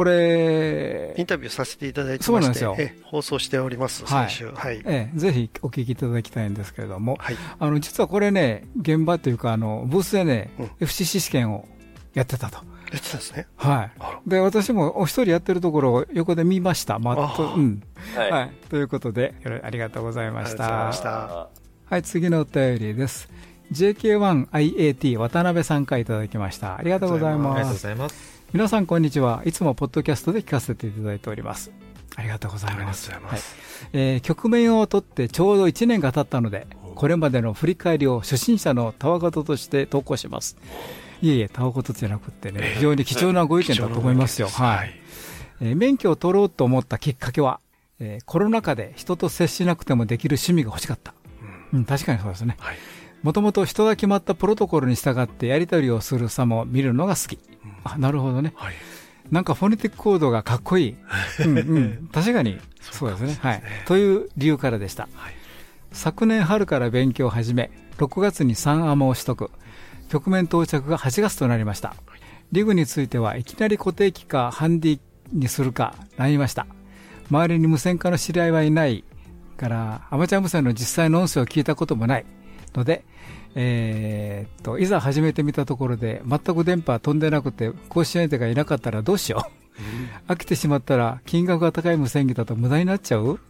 [0.00, 4.46] これ、インタビューさせていただいてまして、放送しております、先週。
[4.50, 4.80] はい。
[4.86, 11.68] ええ、ぜひお聞きいただきたいんですけれども、はい、あの、実はこれね、現場というか、あの、ブースでね、うん、FCC 試験を
[12.14, 12.56] やってたと。
[12.90, 13.46] やってたんですね。
[13.56, 13.90] は
[14.26, 14.30] い。
[14.30, 16.98] で、私もお一人やってるところを横で見ました。
[16.98, 17.82] まっと、うん。
[18.16, 18.50] はい。
[18.70, 20.64] ということで、ありがとうございました。
[20.64, 21.50] ありがとうございまし
[21.90, 21.94] た。
[21.94, 23.28] はい、次のお便りです。
[23.72, 26.78] JK1IAT 渡辺さんからいただきました。
[26.78, 27.56] ありがとうございます。
[27.56, 28.39] ありがとうございます。
[28.52, 29.42] 皆さんこんにちは。
[29.44, 31.70] いつもポッドキャストで聞かせていただいております。
[32.16, 33.12] ありがとうございます。
[33.12, 33.20] はい。
[33.92, 40.56] えー、局面を取ってちょうど1年が経ったのでこれまでの振り返りを初心者のたわごととして投稿します。
[41.22, 44.94] いえいえたわごとじゃなくてね非常に貴重なご意見だと思いますよ、はい、
[45.60, 47.60] えー、免許を取ろうと思ったきっかけは、
[48.00, 51.14] えー、コロナ禍で人と接しなくてもできる趣味が欲しかった、
[51.72, 52.56] うん、うん、確かにそうですね、
[53.22, 57.38] もともと人が決まったプロトコルに従ってやり取りをする様を見るのが好き、
[57.84, 58.74] あなるほどね、はい、
[59.30, 60.96] なんかフォネティックコードがかっこいい、
[61.44, 62.58] うんうん、確かに。
[62.80, 65.34] そうですね、はい、という理由からでした、はい、
[65.92, 69.50] 昨年春から勉強を始め6月に3アマを取得。
[70.08, 71.94] 局面到着が8月となりました、
[72.50, 75.00] リグについてはいきなり固定機かハンディ
[75.32, 76.66] にするか悩みました。
[77.30, 79.04] 周りに無線化の知り合いはいない
[79.56, 82.26] からアマチュア無線の実際の音声を聞いたこともない
[82.74, 83.04] ので
[83.54, 89.44] えー、っといざ始めてみたところで全く電波飛んでなくて講師相手がいなかったらどうしよ
[90.28, 90.32] う。
[90.32, 93.40] 飽きてしまったら金額が高い無線機だと無駄になっちゃう？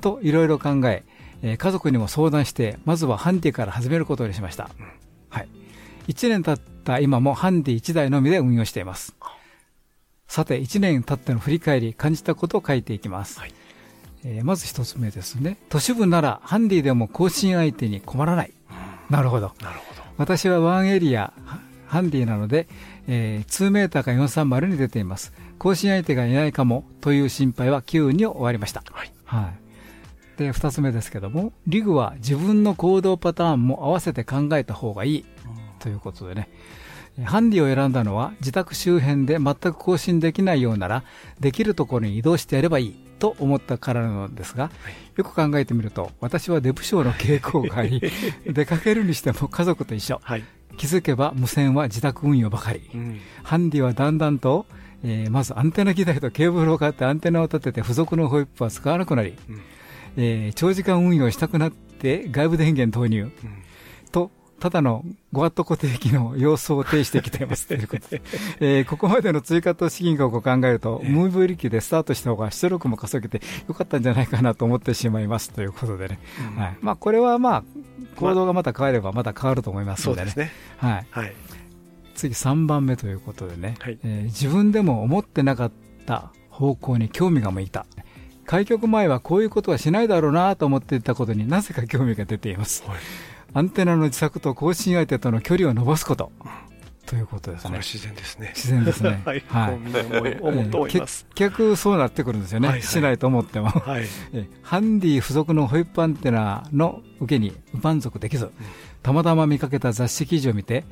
[0.00, 1.04] といろいろ考え
[1.42, 4.70] えー、家族にも相談してまずはハンディから始めることにしました、
[5.30, 5.48] はい、
[6.08, 9.14] 1年経った今もハンディ1台のみで運用しています。
[10.26, 13.54] さて1年経っての振り返り感じたことを書いていきます、はい、
[14.24, 15.56] えー、まず1つ目ですね。
[15.70, 18.52] 都市部ならハンディでも更新相手に困らない
[19.10, 19.52] なるほど。
[19.60, 20.02] なるほど。
[20.16, 21.32] 私はワンエリア、
[21.86, 22.68] ハンディなので、
[23.06, 25.32] えー、2メーターか430に出ています。
[25.58, 28.82] 更新相手がいないかもという心配は9に終わりました。
[28.92, 29.12] はい。
[29.24, 29.52] は
[30.36, 30.38] い。
[30.38, 35.24] で、2つ目ですけども、リグは自分の行動パターンも合わせて考えた方がいい。
[35.78, 36.48] ということでね。
[37.24, 41.02] ハンディを選んだのは自宅周辺で全く更新できないようなら
[41.40, 44.70] できるところに移動してやればいいと思ったからなのですが、
[45.16, 48.00] よく考えてみると、私はデブ症の傾向があり、
[48.46, 50.20] 出かけるにしても家族と一緒。
[50.22, 50.44] はい、
[50.76, 52.88] 気づけば無線は自宅運用ばかり。
[52.94, 54.66] うん、ハンディはだんだんと、
[55.04, 59.62] えー、まずアンテナ機材とケーブルを買ってアンテナを立てて付属のホイップは使わなくなり、うん、
[60.16, 63.38] えー、長時間運用したくなって外部電源投入、うん、と
[64.60, 67.66] ただの5ワット固定機の様子を呈してきています。
[67.68, 68.22] ということで、
[68.60, 75.50] えー、ここまでの追加投資金額を考えると、ムーブ力でスタートした方が出力も稼げてよかったんじゃないかなと思ってしまいます。
[75.50, 76.18] ということでね、
[76.54, 76.76] うん、はい。
[76.80, 77.64] まあ、これはまあ、
[78.16, 80.32] 行動がまた変わればまた変わると思いますのでね。
[80.34, 80.52] でね。
[80.78, 81.32] はい、はい、
[82.16, 85.72] 次3番目ということでね、はい、えー、自分でも思ってなかっ
[86.04, 87.86] た方向に興味が向いた。
[88.44, 92.82] 開局前はこういうことはしないだろうなと思っていたことになぜか興味が出ています。
[92.86, 92.98] はい
[93.54, 96.32] アンテナの自作と更新相手との距離を伸ばすこと。
[97.06, 97.78] ということですね。
[97.78, 98.52] 自然ですね。
[98.54, 99.22] 自然ですね。
[99.24, 99.42] はい。
[100.90, 102.82] 結局そうなってくるんですよね。
[102.82, 103.70] しないと思っても。
[103.70, 104.04] はい。
[104.62, 108.50] ハンディ付属のホイップアンテナの受けに満足できず、
[109.02, 110.84] たまたま見かけた雑誌記事を見て、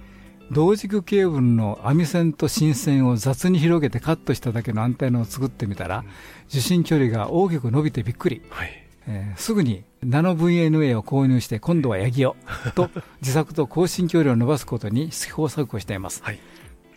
[0.50, 6.02] 同軸ケーブルの網線と芯線を雑に広げてカットしただけのアンテナを作ってみたら、
[6.48, 8.40] 受信距離が大きく伸びてびっくり。
[8.48, 8.85] はい。
[9.08, 12.36] えー、すぐにナノ VNA を購入して今度はヤギを
[12.74, 12.90] と
[13.22, 16.38] 自作と更新距離を伸ばすことに試行錯誤しています、はい、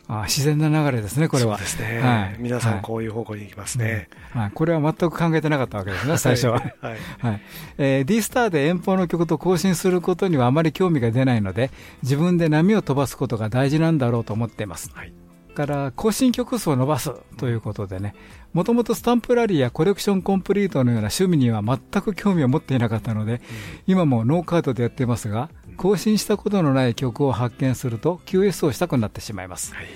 [0.08, 1.58] あ自然な流れですね、これは。
[1.58, 6.54] そうですね、はい、皆さんこういう方向に行きますね、はい、これは全く考えてなかったわけですね、最初は。
[6.82, 6.98] はい。
[7.20, 7.42] はい。
[7.78, 11.70] えー、D スターで遠方の曲と更新することにはあまり興味が出ないので、
[12.02, 14.90] 自分で波を飛ばすことが大事なんだろうと思っています。
[14.96, 15.19] はい
[15.60, 18.16] から更新曲数を伸ばすということでね、
[18.54, 23.40] もともとスタンプラリーやコレクションコンプリートのような趣味には全く興味を持っていなかったので、うん、
[23.88, 29.76] 今もノーカードでやっていますが、更新したことのない曲を発見すると QS をしたくなってしまいます。
[29.76, 29.88] はい、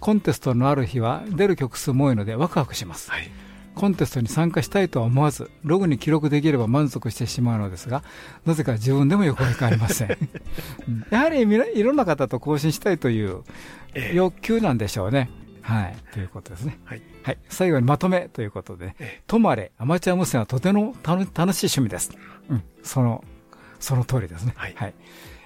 [0.00, 3.12] コンテストのある日は出る曲数も多いのでワクワクします。
[3.12, 3.30] はい
[3.74, 8.02] コンテストに参加したいとは思わず、ログに記録できれば満足してしまうのですが、
[8.44, 10.08] なぜか自分でもよくわかりません。
[11.10, 13.42] やはりいろんな方と更新したいという
[14.14, 15.30] 欲求なんでしょうね。
[15.62, 15.96] はい。
[16.12, 16.78] ということですね。
[16.84, 17.02] はい。
[17.22, 17.38] はい。
[17.48, 18.94] 最後にまとめということで、
[19.26, 22.10] ともあれ、アマチュア無線はとても楽しい趣味です。
[22.48, 22.62] うん。
[22.82, 23.24] その、
[23.78, 24.54] その通りですね。
[24.56, 24.74] はい。
[24.76, 24.94] はい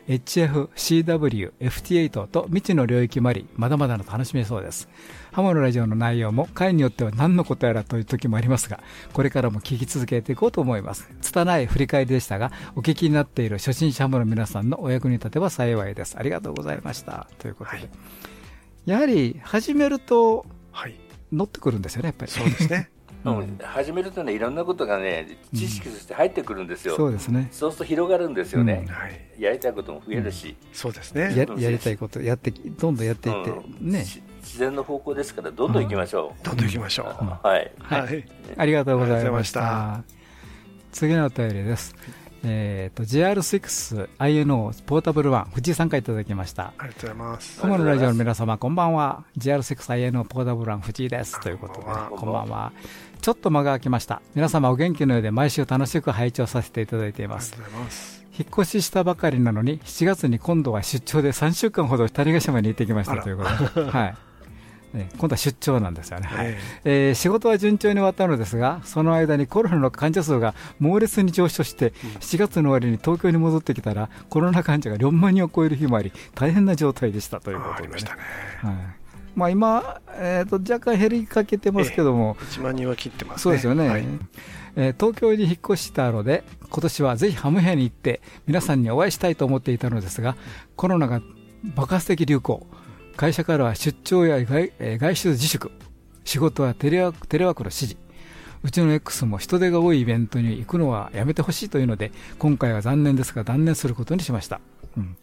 [0.08, 4.88] HF、CW、FT8 と未知の領域もあり、まだまだの楽しめそうです。
[5.32, 8.80] ハモのラジオの内容も回によっては何のことやらという時もありますが、
[9.12, 11.08] これからも聞き続けていこうと思います。
[11.20, 16.16] 拙い振り返りでしたが、お聞きになっている初心者ハモの皆さんのお役に立てば幸いです。
[16.16, 17.26] ありがとうございました。
[17.38, 17.78] ということで。
[17.78, 17.90] はい、
[18.86, 20.94] やはり、始めると、はい、
[21.32, 22.30] 乗ってくるんですよね、やっぱり。
[22.30, 22.90] そうですね。
[23.24, 27.48] うん、始めるとねいろんなことがね知識として入ってくるんですよ、そうですね。
[27.50, 31.34] そうすると広がるんですよね、はい、やりたいことも増えるし、そうですね。
[31.36, 34.04] ややりたいことやってどんどんやっていって、ね。
[34.42, 38.24] 自然の方向ですからどんどん行きましょう、どんどん行きましょう、はい、はい。
[38.56, 40.04] ありがとうございました。
[40.92, 41.96] 次のお便りです、
[42.48, 46.72] えーと、JR6INO ポータブル1藤井さんからいただきました。
[46.78, 47.60] ありがとうございます。
[47.60, 49.24] 友のラジオの皆様こんばんは。
[49.36, 51.40] JR6INO ポータブル1藤井です。
[51.40, 51.86] ということで、
[52.16, 52.72] こんばんは。
[53.20, 54.22] ちょっと間が空きました。
[54.36, 57.56] 皆様お元気のようで毎週楽しく拝聴させていただいています。
[58.38, 63.20] 引っ越ししたばかりなのに7月に今度は出張で3週間ほど谷ヶ島に行ってきました。
[63.22, 63.44] というこ
[63.74, 64.16] とで、はい
[65.18, 78.00] 今度は出張なんですよね、はいえー、仕事は順調に終わったのですが、その間にコロナの患者数が猛烈に上昇して、7月の終わりに東京に戻ってきたら、コロナ患者が4万人を超える日もあり、大変な状態でしたということで、ね、ね。
[78.62, 79.06] はい。
[79.36, 84.06] まあ、今、えー、と若干減りかけてますけども、えー、1万人は切ってます、ね、そうですよね、はい、
[84.76, 90.36] えー、東京に引っ越したので、今年はぜひハムヘアに行って、皆さんにお会いしたいと思っていたのですが、
[90.74, 91.20] コロナが
[91.74, 92.66] 爆発的流行。
[93.16, 95.72] 会社からは出張や外,、え、外出自粛、
[96.24, 97.96] 仕事はテレワテレワークの指示、
[98.62, 104.60] うちの X も人手が多いイベントに行くのはやめてほしいというので、今回は残念ですが断念することにしました。
[104.96, 105.16] うん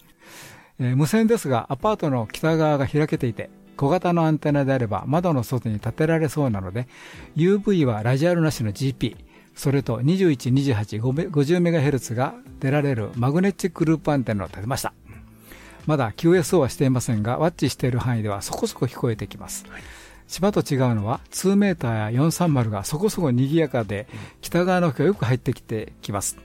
[0.79, 6.87] えー、無線ですが、アパートの北側が開けていて、小型のアンテナであれば窓の外に立てられそうなので、
[7.35, 9.17] UV はラジアルなしの GP、
[9.55, 14.93] それと21、28、50MHz が出られるマグネチックループアンテナを立てました。
[15.85, 19.65] まだ QSO はしていませんが、ワッチしている範囲ではそこそこ聞こえてきます。
[19.69, 19.81] はい、
[20.27, 24.07] 島と違うのは、2メーターや430がそこそこ賑やかで、
[24.41, 26.37] 北側の人がよく入ってきてきます。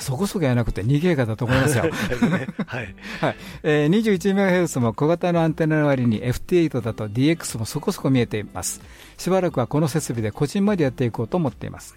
[0.00, 1.84] そこそこやなくて賑やかだと思いますよ。
[2.66, 2.94] はい。
[3.20, 3.36] はい。
[3.62, 8.80] えー、21MHz も小型のアンテナの割に FT8 だと DX もそこそこ見えています。
[9.18, 11.96] しばらくはこの設備で個人までやっていこうと思っています。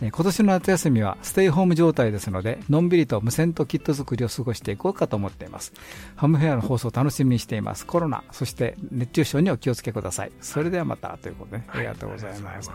[0.00, 5.72] 今年の夏休みはステイホーム状態ですので、のんびりと無線とキット作りを過ごしていこうかと思っています。
[6.14, 7.84] ハムヘアの放送を楽しみにしています。
[7.84, 10.32] コロナ、そして熱中症にお気をつけください。
[10.40, 12.70] それではまたということで、ね、ありがとうございます。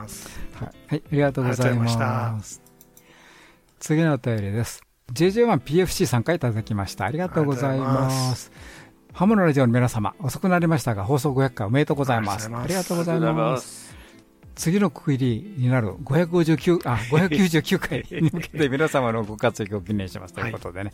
[0.56, 2.62] はい、はい、ありがとうございます。
[3.80, 4.84] 次のお便りです。
[5.14, 7.06] JJ1PFC 参加いただきました。
[7.06, 8.52] ありがとうございます。
[9.14, 12.50] ハムのラジオの皆様、遅くなりましたが、放送500回おめでとうございます。
[12.54, 13.93] ありがとうございます。
[14.56, 18.70] 次の区切りになる559あ 599回に向けて。
[18.70, 20.94] 皆様のご活躍を記念しますということでね、はい、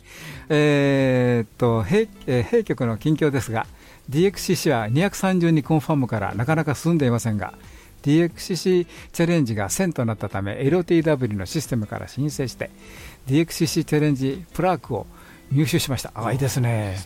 [0.50, 3.66] えっと弊,、えー、弊局の近況ですが
[4.10, 7.54] DXCC は232コンファームからなかなか進んでいませんが
[8.02, 12.70] DXCC チャレンジが1000となったため LTW のシステムから申請して
[13.28, 15.06] DXCC チャレンジプラークを
[15.52, 16.12] 入手しました。
[16.14, 16.96] あいいですね、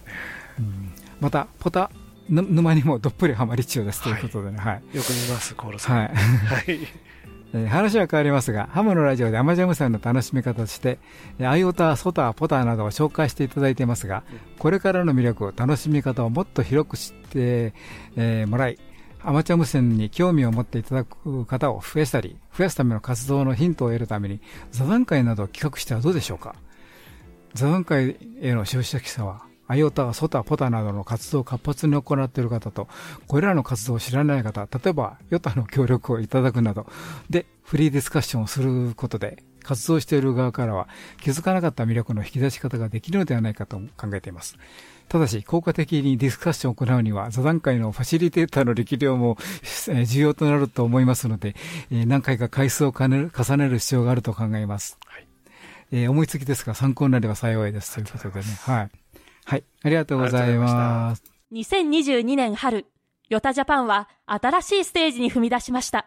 [0.59, 1.90] うん、またポタ
[2.29, 5.97] 沼にもどっぷりハマり中ですということでね、はい、よく見ます、コールさん。
[5.99, 6.09] はい。
[6.09, 6.79] はい、
[7.55, 10.99] えー、話は変わりますが、ハムのラジオでアマジャム線の楽しみ方として、
[11.41, 14.25] アイオタ、ソタ、ポタなどを紹介していただいていますが、
[14.59, 17.75] これからの魅力、楽しみ方をもっと広く知って、
[18.16, 18.79] えー、もらい、
[19.22, 26.55] アマチュア無線に興味を持っていただく方を増やしたり、増やすための活動のヒントを得るために、座談会などを企画してはどうでしょうか？
[27.55, 32.88] 座談会への出席者は、アイオタ、ソタ、ポタなどの活動を活発に行っている方と、
[33.26, 36.86] これらの活動を知らない方、例えば、ヨタの協力をいただくなど、
[37.30, 40.88] で、フリーディスカッションをすることで、活動している側からは
[41.22, 44.56] 気づかなかった魅力の引き出し方ができるのではないかと考えています。
[45.08, 49.38] ただし、効果的にディスカッションを行うには、座談会のファシリテーターの力量も
[50.06, 51.56] 重要となると思いますので、
[51.90, 53.30] 何回か回数を重ね
[53.68, 54.98] る必要があると考えます。
[55.06, 55.26] はい、
[55.92, 57.94] えー、思いつきですが参考になれば幸いです。
[57.94, 58.44] ということでね。
[58.62, 59.03] はい。
[59.45, 59.64] はい。
[59.82, 61.22] ありがとうございます。
[61.53, 62.86] 2022年春、
[63.28, 66.07] ヨタジャパンは新しいステージに踏み出しました。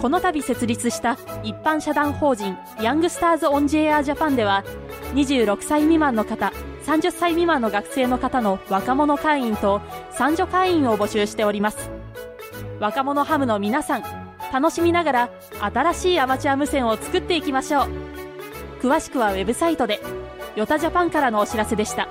[0.00, 4.64] この度設立した一般社団法人ヤングスターズ・オン・ジェア・ジャパンでは
[5.14, 6.52] 26歳未満の方
[6.86, 9.80] 30歳未満の学生の方の若者会員と
[10.12, 11.90] 三女会員を募集しております
[12.78, 14.04] 若者ハムの皆さん
[14.52, 15.30] 楽しみながら
[15.60, 17.88] 新しいアマチュア無線を作っていきましょう
[18.80, 20.00] 詳しくはウェブサイトで
[20.58, 22.08] ヨタジャパンからのお知らせでした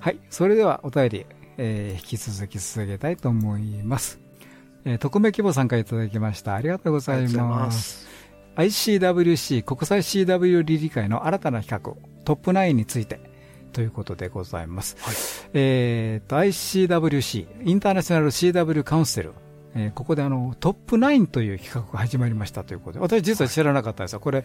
[0.00, 1.26] はいそれではお便り
[1.58, 4.20] えー、引き続き続けたいと思います。
[4.84, 6.54] えー、匿名希望参加いただきました。
[6.54, 8.06] ありがとうございます。
[8.56, 13.20] ICWC 国際 CW 理事会の新たな企画トップ9について
[13.72, 14.96] ということでございます。
[15.00, 15.14] はい、
[15.54, 19.32] えっと ICWC インターナショナル CW カウンセル
[19.74, 24.44] えー、ここであのトップ9という企画が始まりましたということで、私、実は知らなかったんですよ、これ、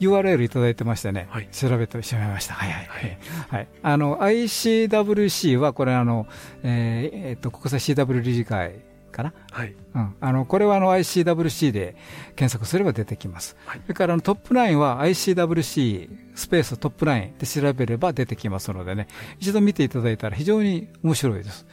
[0.00, 2.86] URL いただいてましてね、はい、調べてしまいました、はいはい。
[2.86, 3.18] はい。
[3.48, 6.26] はい、あの ICWC は、これあの、
[6.62, 8.80] えーえー、っと、国際 CW 理事会
[9.12, 9.74] かな、はい。
[9.94, 11.96] うん、あのこれはあの ICWC で
[12.34, 19.06] 検索すれば出てきます、はい、それからトップ9は ICWC スペーストップ9で調べれば出てきますのでね、
[19.38, 21.66] 一度見ていただいたら非常に面白いです、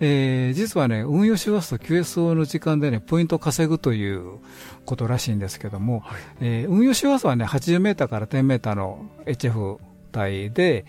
[0.00, 4.38] えー、実はね運用しますと QSO の時間でねポイントを稼ぐという
[4.84, 9.78] ことらしいんですけども、はい、えー、運用しますはね80メーターから10メーターの HF
[10.14, 10.86] 帯で、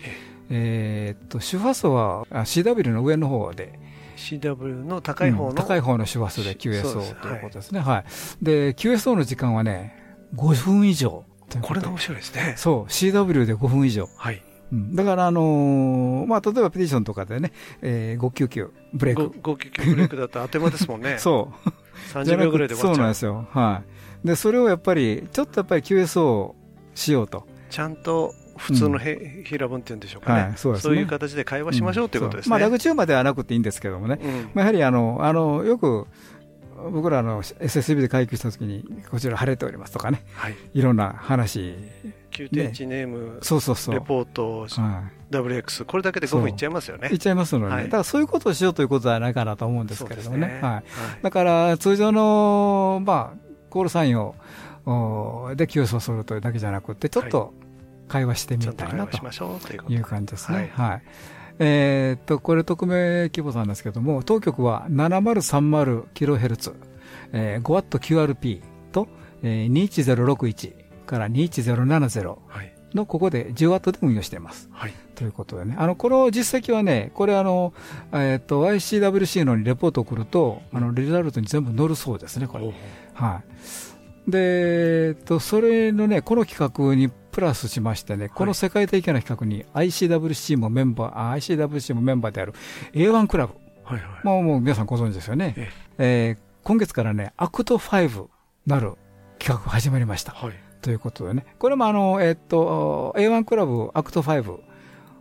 [0.49, 3.86] えー、っと周波数は CW の上の方で
[4.17, 7.79] CW の高い方の、うん、高い方の周波数で QSO ということですね。
[7.79, 8.05] はい。
[8.43, 9.95] で、QSO の時間はね、
[10.35, 11.23] 5分以上。
[11.61, 12.55] これが面白いですね。
[12.57, 14.09] そう、CW で5分以上。
[14.17, 14.43] はい。
[14.71, 19.27] うん、だから、あのー、まあ、例えばペティションとかでね、えー、599ブレイク。
[19.27, 21.17] 599ブレイクだと当て間ですもんね。
[21.19, 21.69] そう。
[22.13, 23.01] 30秒ぐらいで終わっちゃう。
[23.01, 23.47] そうなんですよ。
[23.51, 23.81] は
[24.25, 24.27] い。
[24.27, 26.53] で、それをやっぱり、ちょっとやっぱり QSO
[26.95, 27.47] しようと。
[27.69, 30.93] ちゃんと普通のへ、平文っていうんでしょうかね、はい、そうですね。
[30.95, 32.51] そういう形で会話しましょうということですね。
[32.51, 34.19] まあ、ラグチューまではなくていいんですけどもね、
[34.53, 36.07] まあ、やはりあのあのよく
[36.91, 41.75] 僕らの SSB で階級したときに、こちら晴れておりますとかね、はい、いろんな話、
[42.31, 43.95] 9.1ネーム、そうそうそう。
[43.95, 47.09] レポート、はい、WX、これだけで5分いっちゃいますよね。
[47.09, 50.47] いっちゃいますので、ね、だからそういうことをしようということはないかなと思うんですけれどもね。
[50.47, 50.59] ね。
[50.61, 50.83] はい、
[51.23, 53.37] だから通常の、まあ、
[53.69, 54.35] コールサインを
[55.55, 57.53] で起用するというだけじゃなくて、ちょっと、
[58.07, 59.17] 会話してみたいなと
[59.89, 60.71] いう感じですね。
[60.73, 61.01] はい、
[61.59, 66.75] えっと、これ、匿名規模さんですけども、当局は 7030kHz、
[67.33, 69.07] えー、5WQRP と、
[69.43, 72.37] えー、21061から21070
[72.93, 74.69] のここで 10W で運用しています。
[74.71, 77.73] はい、ということでね、あの、この実績はね、これあの、
[78.13, 82.73] えっ、と、ICWC のにレポートを送ると、あの、リザルトに全部載るそうですね、これ。
[83.13, 83.41] は
[84.27, 84.31] い。
[84.31, 92.53] で、えっと、それのね、この企画にプラスしましてね、この世界的な企画に ICWC もメンバー、ICWC もメンバーである
[92.93, 95.69] A1 クラブ、はいはい、もうもう皆さんご存知ですよね、え
[95.99, 96.31] え。
[96.31, 98.27] ー、今月からね、アクト5
[98.65, 98.93] なる
[99.37, 100.31] 企画が始まりました。
[100.31, 104.59] はい、ということでね、これもあの、えー、っと、A1 クラブアクト5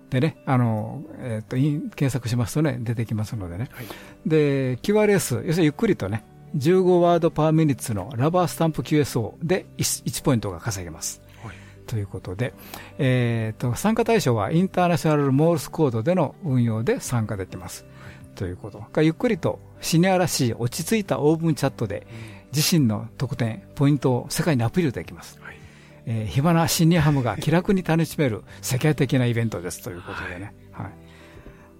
[0.08, 3.68] でね、あの、えー、っと、検索しますとね、出てきますのでね。
[3.72, 3.86] はい、
[4.24, 6.24] で、QRS、要するにゆっくりとね、
[6.56, 11.25] 15 word per minutes の rubber stamp QSO で 1, 1ポイントが稼げます。
[11.86, 12.52] ということで、
[12.98, 17.86] えーと、参加対象はインターナショナルモールスコードでの運用で参加できます。
[18.34, 22.06] ということがゆっくりとシニアらしい落ち着いたオープンチャットで
[22.54, 25.40] 自身の得点、ポイントを世界にアピールできます。
[25.40, 25.56] はい、
[26.06, 30.54] えー、暇なシニアハムが気楽に楽しめる世界的なイベントですということでね。
[30.72, 30.92] はい、はい、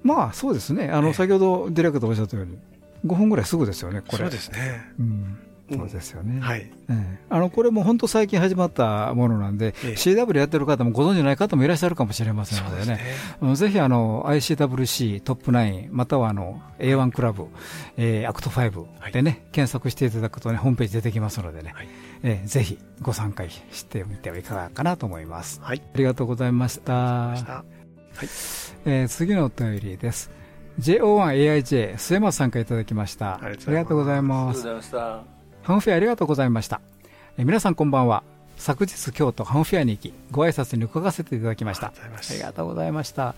[0.03, 2.59] まあそうですね、あの先ほどディレクターおっしゃったように、
[3.05, 4.19] 5分ぐらいすぐですよね、これ。
[4.19, 4.93] そうですね。
[4.99, 5.39] うん
[5.69, 6.41] そうですよね。
[6.41, 6.61] はい。
[6.61, 13.01] ええあのこれも本当最近始まったものなんで、ええ CW やってる方もご存じない方もいらっしゃるかもしれませんのでね、
[13.41, 17.47] うんぜひあの ICWC トップ9、またはあの A1 クラブ、
[17.97, 21.75] えーアクト5でね、検索していただくとね、ホームページ出てきますのでね、
[22.23, 25.61] えーぜひご参加してみてはいかがかなと思います。
[25.62, 25.83] はい。
[25.95, 26.93] ありがとうございました。
[26.93, 27.39] はい。
[28.85, 30.31] えー次のお便りです。
[30.79, 33.41] JO1AIJ 末松さんからいただきました。
[33.43, 35.36] ありがとうございあります
[35.67, 36.81] ハンフェアありがとうございました。
[37.39, 38.23] えー皆さんこんばんは。
[38.57, 41.89] 昨日京都ハンフェアに行き、ご挨拶に伺わせていただきました。
[41.89, 41.93] あ
[42.33, 43.35] りがとうございました。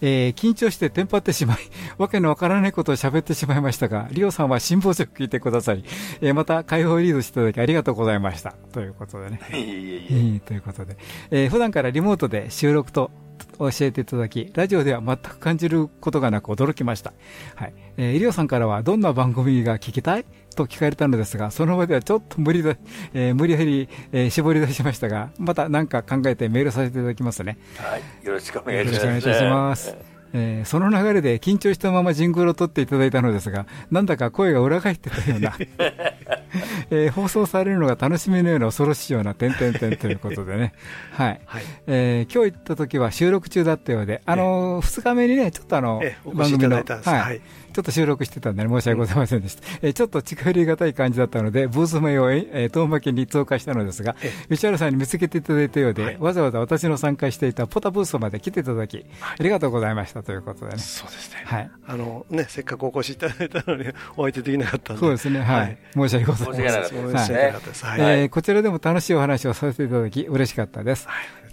[0.00, 1.58] えー緊張してテンパってしまい、
[1.98, 5.84] わけのわからないことを喋ってしまいましたが、リオさんは辛抱強く聞いてくださり、
[6.20, 8.54] えーまた解放リードしていただきありがとうございました。
[8.72, 9.40] ということでね。
[9.52, 10.96] いえいえいえいいということで、
[11.32, 13.10] えー普段からリモートで収録と
[13.58, 17.12] 教えていただき、ラジオでは全く感じることがなく驚きました。
[17.56, 17.74] はい。
[17.98, 20.24] えー、イリオさんからはどんな番組が聞きたい？
[20.54, 22.76] と聞かれたのですが、その場ではちょっと無理だ、
[23.14, 27.58] えー無理やり、えー絞り出しましたが、また何か考えてメールさせていただきますね。
[27.78, 28.26] はい。
[28.26, 29.06] よろしくお願いします。
[29.06, 29.96] よろしくお願いします。
[30.34, 35.54] えーその流れで緊張したままジングルを取っていただいたのですが、なんだか声が裏返ってたような、
[36.90, 40.72] えー放送されるのが楽しみのような恐ろしいような、点々点ということでね、
[41.12, 41.40] はい。
[41.86, 47.40] えー今日行った時は収録中だったようで、あのー、2日目にね、ちょっとあの番組の、しいははいい。
[47.72, 49.62] ちょっと収録してたんで、ね、申し訳ございませんでした。
[49.82, 54.16] えーちょっと近寄りがたい感じだったので、ブース名を、えー遠巻きに通過したのですが、
[54.48, 60.78] 吉原さんに見つけていただいたようで、わざわざ私の参加していたポタブースまで来ていただき、ありがとうございましたということでね。
[60.78, 61.42] そうですね。
[61.44, 61.70] はい。
[61.86, 63.84] あのね、せっかくお越しいただいたのに、
[64.16, 64.96] お相手できなかった。
[64.96, 65.78] そうですね、はい。
[65.94, 68.28] 申し訳ございません。
[68.28, 71.06] こちらでも楽しいお話をさせていただき、嬉しかったです。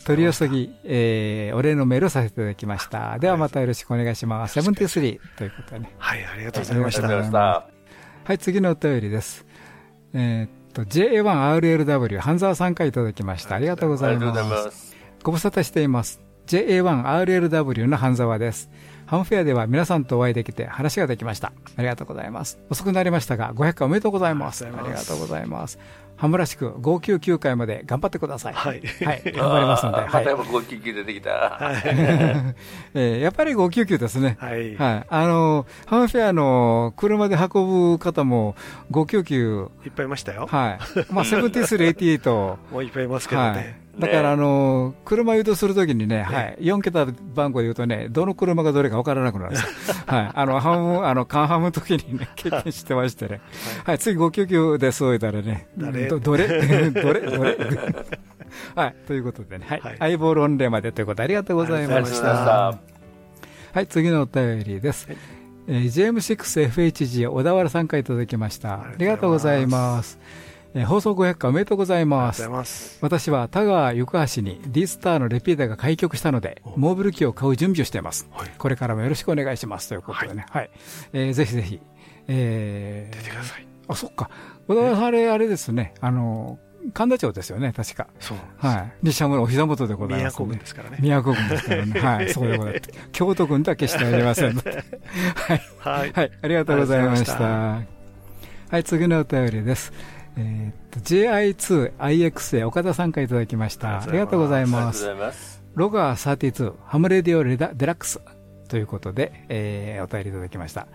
[0.05, 3.19] 取り寄せぎ、えーお礼のメールをさせていただきました。
[3.19, 4.53] ではまたよろしくお願いします。
[4.53, 5.95] セブンティスリーということでね。
[5.97, 7.39] はい、ありがとうございました。
[8.23, 9.45] はい、次のお便りです。
[10.13, 13.55] えーっと、JA1RLW、半沢さんからいただきました。
[13.55, 14.33] ありがとうございま。
[14.71, 14.95] す。
[15.23, 16.21] ご無沙汰しています。
[16.47, 18.69] JA1RLW の半沢です。
[19.05, 21.51] ハムフェアでは皆さんとお会いできて話ができました。
[21.75, 22.59] ありがとうございます。
[22.69, 24.65] 遅くなりましたが、500回おめでとうございます。
[24.65, 25.79] ありがとうございます。
[26.19, 28.53] ハムらしく599回まで頑張ってください。
[28.53, 28.81] はい。
[29.05, 29.97] はい、頑張りますので。
[29.99, 31.59] はいまたやっぱ599出てきた。
[32.93, 34.37] えーやっぱり599ですね。
[34.37, 38.55] はいあの、ハムフェアの車で運ぶ方も
[38.91, 39.69] 599。
[39.85, 40.47] いっぱいいましたよ。
[40.51, 41.13] はい。
[41.13, 42.29] まあ、73、88。
[42.69, 49.95] もういっぱいいますけどねはいだから、あの、車移動するときにね、はい、4桁番号で言うとね、どの車がどれか分からなくなるんですよ。
[50.07, 50.31] はい。
[50.33, 53.41] あの、ハム、あの、カンハムの時にね、 経験してましてね。
[53.83, 56.07] はい、次599です、そう言ったらね、誰？
[56.07, 56.47] ど どれ？
[56.91, 57.21] どれ？
[57.21, 57.57] どれ？
[58.75, 59.81] はい、ということでね、はい。
[59.99, 62.77] アイボールオンレーまでということでありがとうございましたし。
[63.73, 65.07] はい、次のお便りです。
[65.09, 65.29] えー
[65.69, 68.73] JM6FHG 小田原さんからいただきました。
[68.73, 70.17] ありがとうございます。
[70.75, 72.99] えー放送500回おめでとうございます。
[73.01, 78.29] 私は田川行橋に D スターのレピーターが開局したので、モービル機を買う準備をしています。
[78.57, 80.45] これからもよろしくお願いしますということでね。
[80.49, 80.69] はい。
[81.13, 81.79] えーぜひぜひ。
[82.27, 83.67] えー出てください。
[83.87, 84.29] あ、そっか。
[84.67, 85.95] 小田原あれ、あれですね。
[86.01, 86.59] あの、
[86.93, 88.07] 神田町ですよね、確か。
[88.19, 88.91] そうはい。
[89.01, 91.99] 西山のお膝元でございます、宮古郡ですからね宮古郡ですからね。
[91.99, 92.29] はい。
[92.31, 92.89] そうでございます。
[93.11, 94.53] 京都郡だけしてありません。
[94.61, 94.61] は
[95.55, 95.61] い。
[95.79, 96.31] はいはい。
[96.43, 97.33] ありがとうございました。
[97.43, 99.91] はい、次のお便りです。
[100.39, 104.01] えーっと、JI2IXA 岡田さんからいただきました。
[104.01, 105.05] ありがとうございます。
[105.05, 108.19] ありがとうございますロガー32ハムレディオレダデラックス
[108.69, 110.87] ということで、えーお便りいただきました。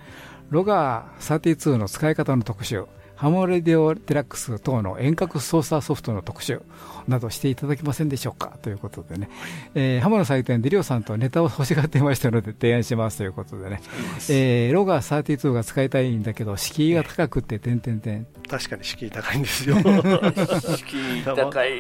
[0.51, 2.84] ロガー32の使い方の特集、
[3.17, 6.61] ハムレディオデラックス等の遠隔操作ソフトの特集
[7.07, 9.29] などしていただけませんでしょうかということでね、
[9.75, 13.81] えーハムの祭典でリオさんとネタを欲しがっていましたので提案しますということでね、
[14.29, 18.27] えーロガー32が使いたいんだけど敷居が高くて、点々点。
[18.49, 19.77] 確かに敷居高いんですよ。
[20.77, 21.71] 敷居高い。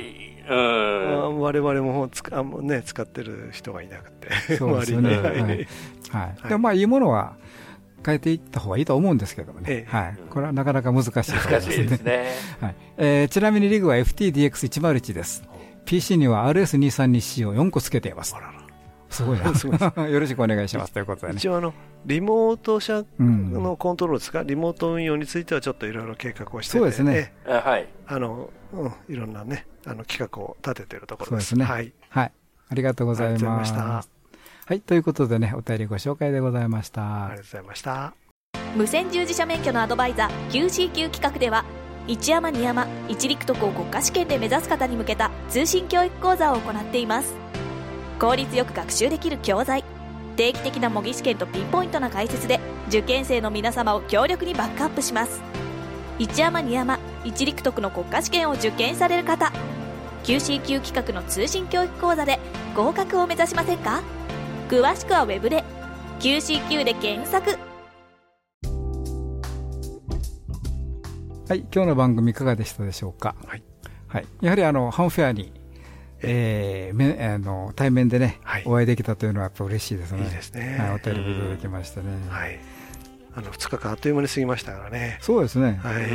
[0.48, 1.40] うん。
[1.40, 5.16] 我々もつかあもうね使ってる人がいなくて、そうですよね。
[5.18, 5.32] はい。
[6.10, 6.48] はい。
[6.48, 7.34] でもまあ、いいものは
[8.04, 9.66] 変えていった方がいいと思うんですけどもね。
[9.68, 10.18] ええはい。
[10.30, 12.32] これはなかなか難しいと思います難しいですね。
[12.60, 12.74] はい。
[12.98, 15.42] えーちなみにリグは FTDX101 です。
[15.84, 18.34] PC には RS232C を4個つけています。
[19.10, 19.54] すごいな。
[19.54, 20.92] すごいで よろしくお願いします。
[20.92, 21.38] ということでね。
[21.38, 21.72] 一応あの
[22.06, 27.88] リモート車うんのコントロールですか、リモート運用についてはちょっといろいろ計画をしててそうですねはい。
[28.06, 31.74] あの、うん、いろんなねあの企画を立てているところですそうですね。
[31.74, 31.92] はい。
[32.08, 32.32] はい。
[32.68, 33.14] ありがとうご。
[33.14, 34.04] ざいました
[34.66, 34.80] はい。
[34.80, 37.26] ということでね、お便りご紹介でございました。
[37.26, 38.14] ありがとうございました
[38.74, 41.64] 無線従事者免許のアドバイザー QCQ 企画では
[42.08, 47.34] 一山二山一陸徳を国家試験で目指す方に向けた通信教育講座を行っています
[48.18, 49.84] 効率よく学習できる教材
[50.36, 52.58] 定期的な模擬試験とピンポイントな解説で
[52.88, 55.40] 受験生の皆様を強力にバックアップします
[56.18, 59.52] 一山二山一陸徳の国家試験を受験される方
[60.24, 62.40] QCQ 企画の通信教育講座で
[62.74, 64.02] 合格を目指しませんか？
[64.74, 65.62] 詳しくはウェブで
[66.18, 67.56] QCQ で検索
[71.48, 73.36] はい今日の番組いかがでしたでしょうか？
[73.46, 73.62] はい、
[74.08, 75.52] はい、やはりあのハンフェアに
[76.22, 80.24] えー、めあの対面でね、はい、お会いできたというのはやっぱ嬉しいですね。
[80.24, 80.76] いいですね。
[80.80, 82.06] はい、お便りいただきましたね。
[82.28, 82.58] はい。
[83.36, 85.18] あの2日間あっという間に過ぎましたからね。
[85.20, 85.78] そうですね。
[85.84, 86.06] はい。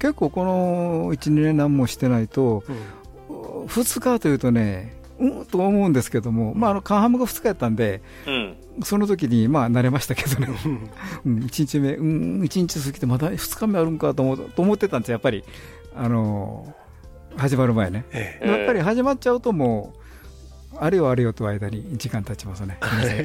[0.00, 2.64] 結構この1、2年何もしてないと、
[3.28, 10.48] うん、2日というとね、うんと思うんですけども、まあ、あのカンハムが2日やったんで、うん、その時にまあ慣れましたけどね、
[11.24, 15.44] うん、 1日目、うん、1日過ぎてまだ2日目あるんかと思と思ってたんですやっぱり。
[15.96, 16.74] あの
[17.36, 20.03] 始まる前ね、ええ、やっぱり始まっちゃうともう
[20.78, 22.78] あれよあれよと間に時間経ちますね。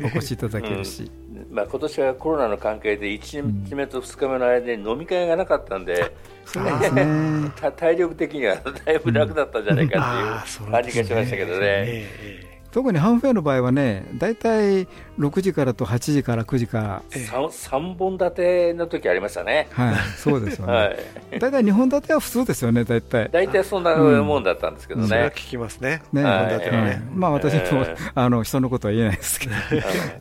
[0.03, 1.11] お越しいただけるし、
[1.49, 6.13] うん、まあ、今年はコロナの関係で1日目と2日目の間に飲み会がなかったんで、
[7.77, 12.48] 体力的にはだいぶ楽だったんじゃないかっていう感じがしましたけどね。
[12.71, 16.79] 特にハンフェアの場合はね、大体6時からと8時から9時か。
[16.89, 23.29] ら 3, 3本立ての時ありましたね、はい、そうですよね、 はい、大体2本立ては普通ですよね、大体。
[23.31, 29.53] 大体そんなもんだったんですけどね、それは聞きますね、ねはい、ねまあ、私も、えー、あの人のことは言えないですけど、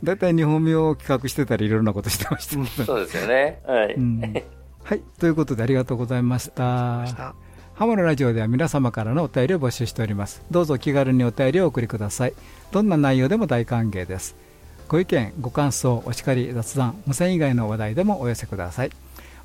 [0.03, 4.43] 大体2本目を企画してたり、いろんなことしてました、そうですよね、はい、うん、
[4.83, 7.48] はい、ということで、ありがとうございました。
[7.79, 10.41] ハモのラジオでは皆様からのお便りを募集しております。
[10.51, 12.33] どうぞ気軽にお便りをお送りください。
[12.73, 14.35] どんな内容でも大歓迎です。
[14.89, 18.91] ご意見、ご感想、お叱り、雑談、無線以外の話題でもお寄せください。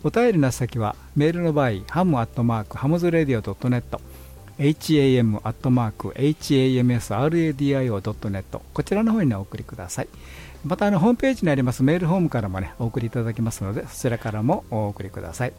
[0.02, 4.00] お便りの先は、メールの場合、ハムアットマーク、ハムズラディオ .net、
[4.58, 10.08] ham アットマーク、hamsradio.net、こちらの方にお送りください。
[10.64, 15.52] またあのホームページにありますメールホームからもねお送りいただけますのでそちらからもお送りください。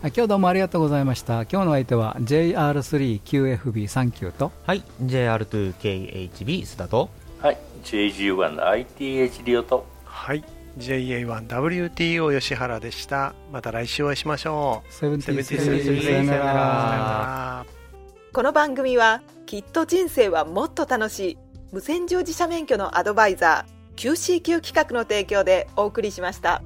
[0.00, 1.42] 今日どうもありがとうございました。
[1.42, 4.52] 今日の相手は JR3QFB39 と。
[4.64, 7.10] はい JR2KHB 須田と。
[7.40, 9.84] はい JG1ITH リオと。
[10.04, 10.44] はい
[10.78, 13.34] JA1WTO 吉原でした。
[13.52, 14.92] また来週お会いしましょう。
[14.92, 15.54] セブンティさ
[16.12, 17.66] よなら。
[18.32, 21.38] この番組はきっと人生はもっと楽しい。
[21.72, 26.62] 無線乗自社免許のアドバイザー QCQ 企画の提供でお送りしました。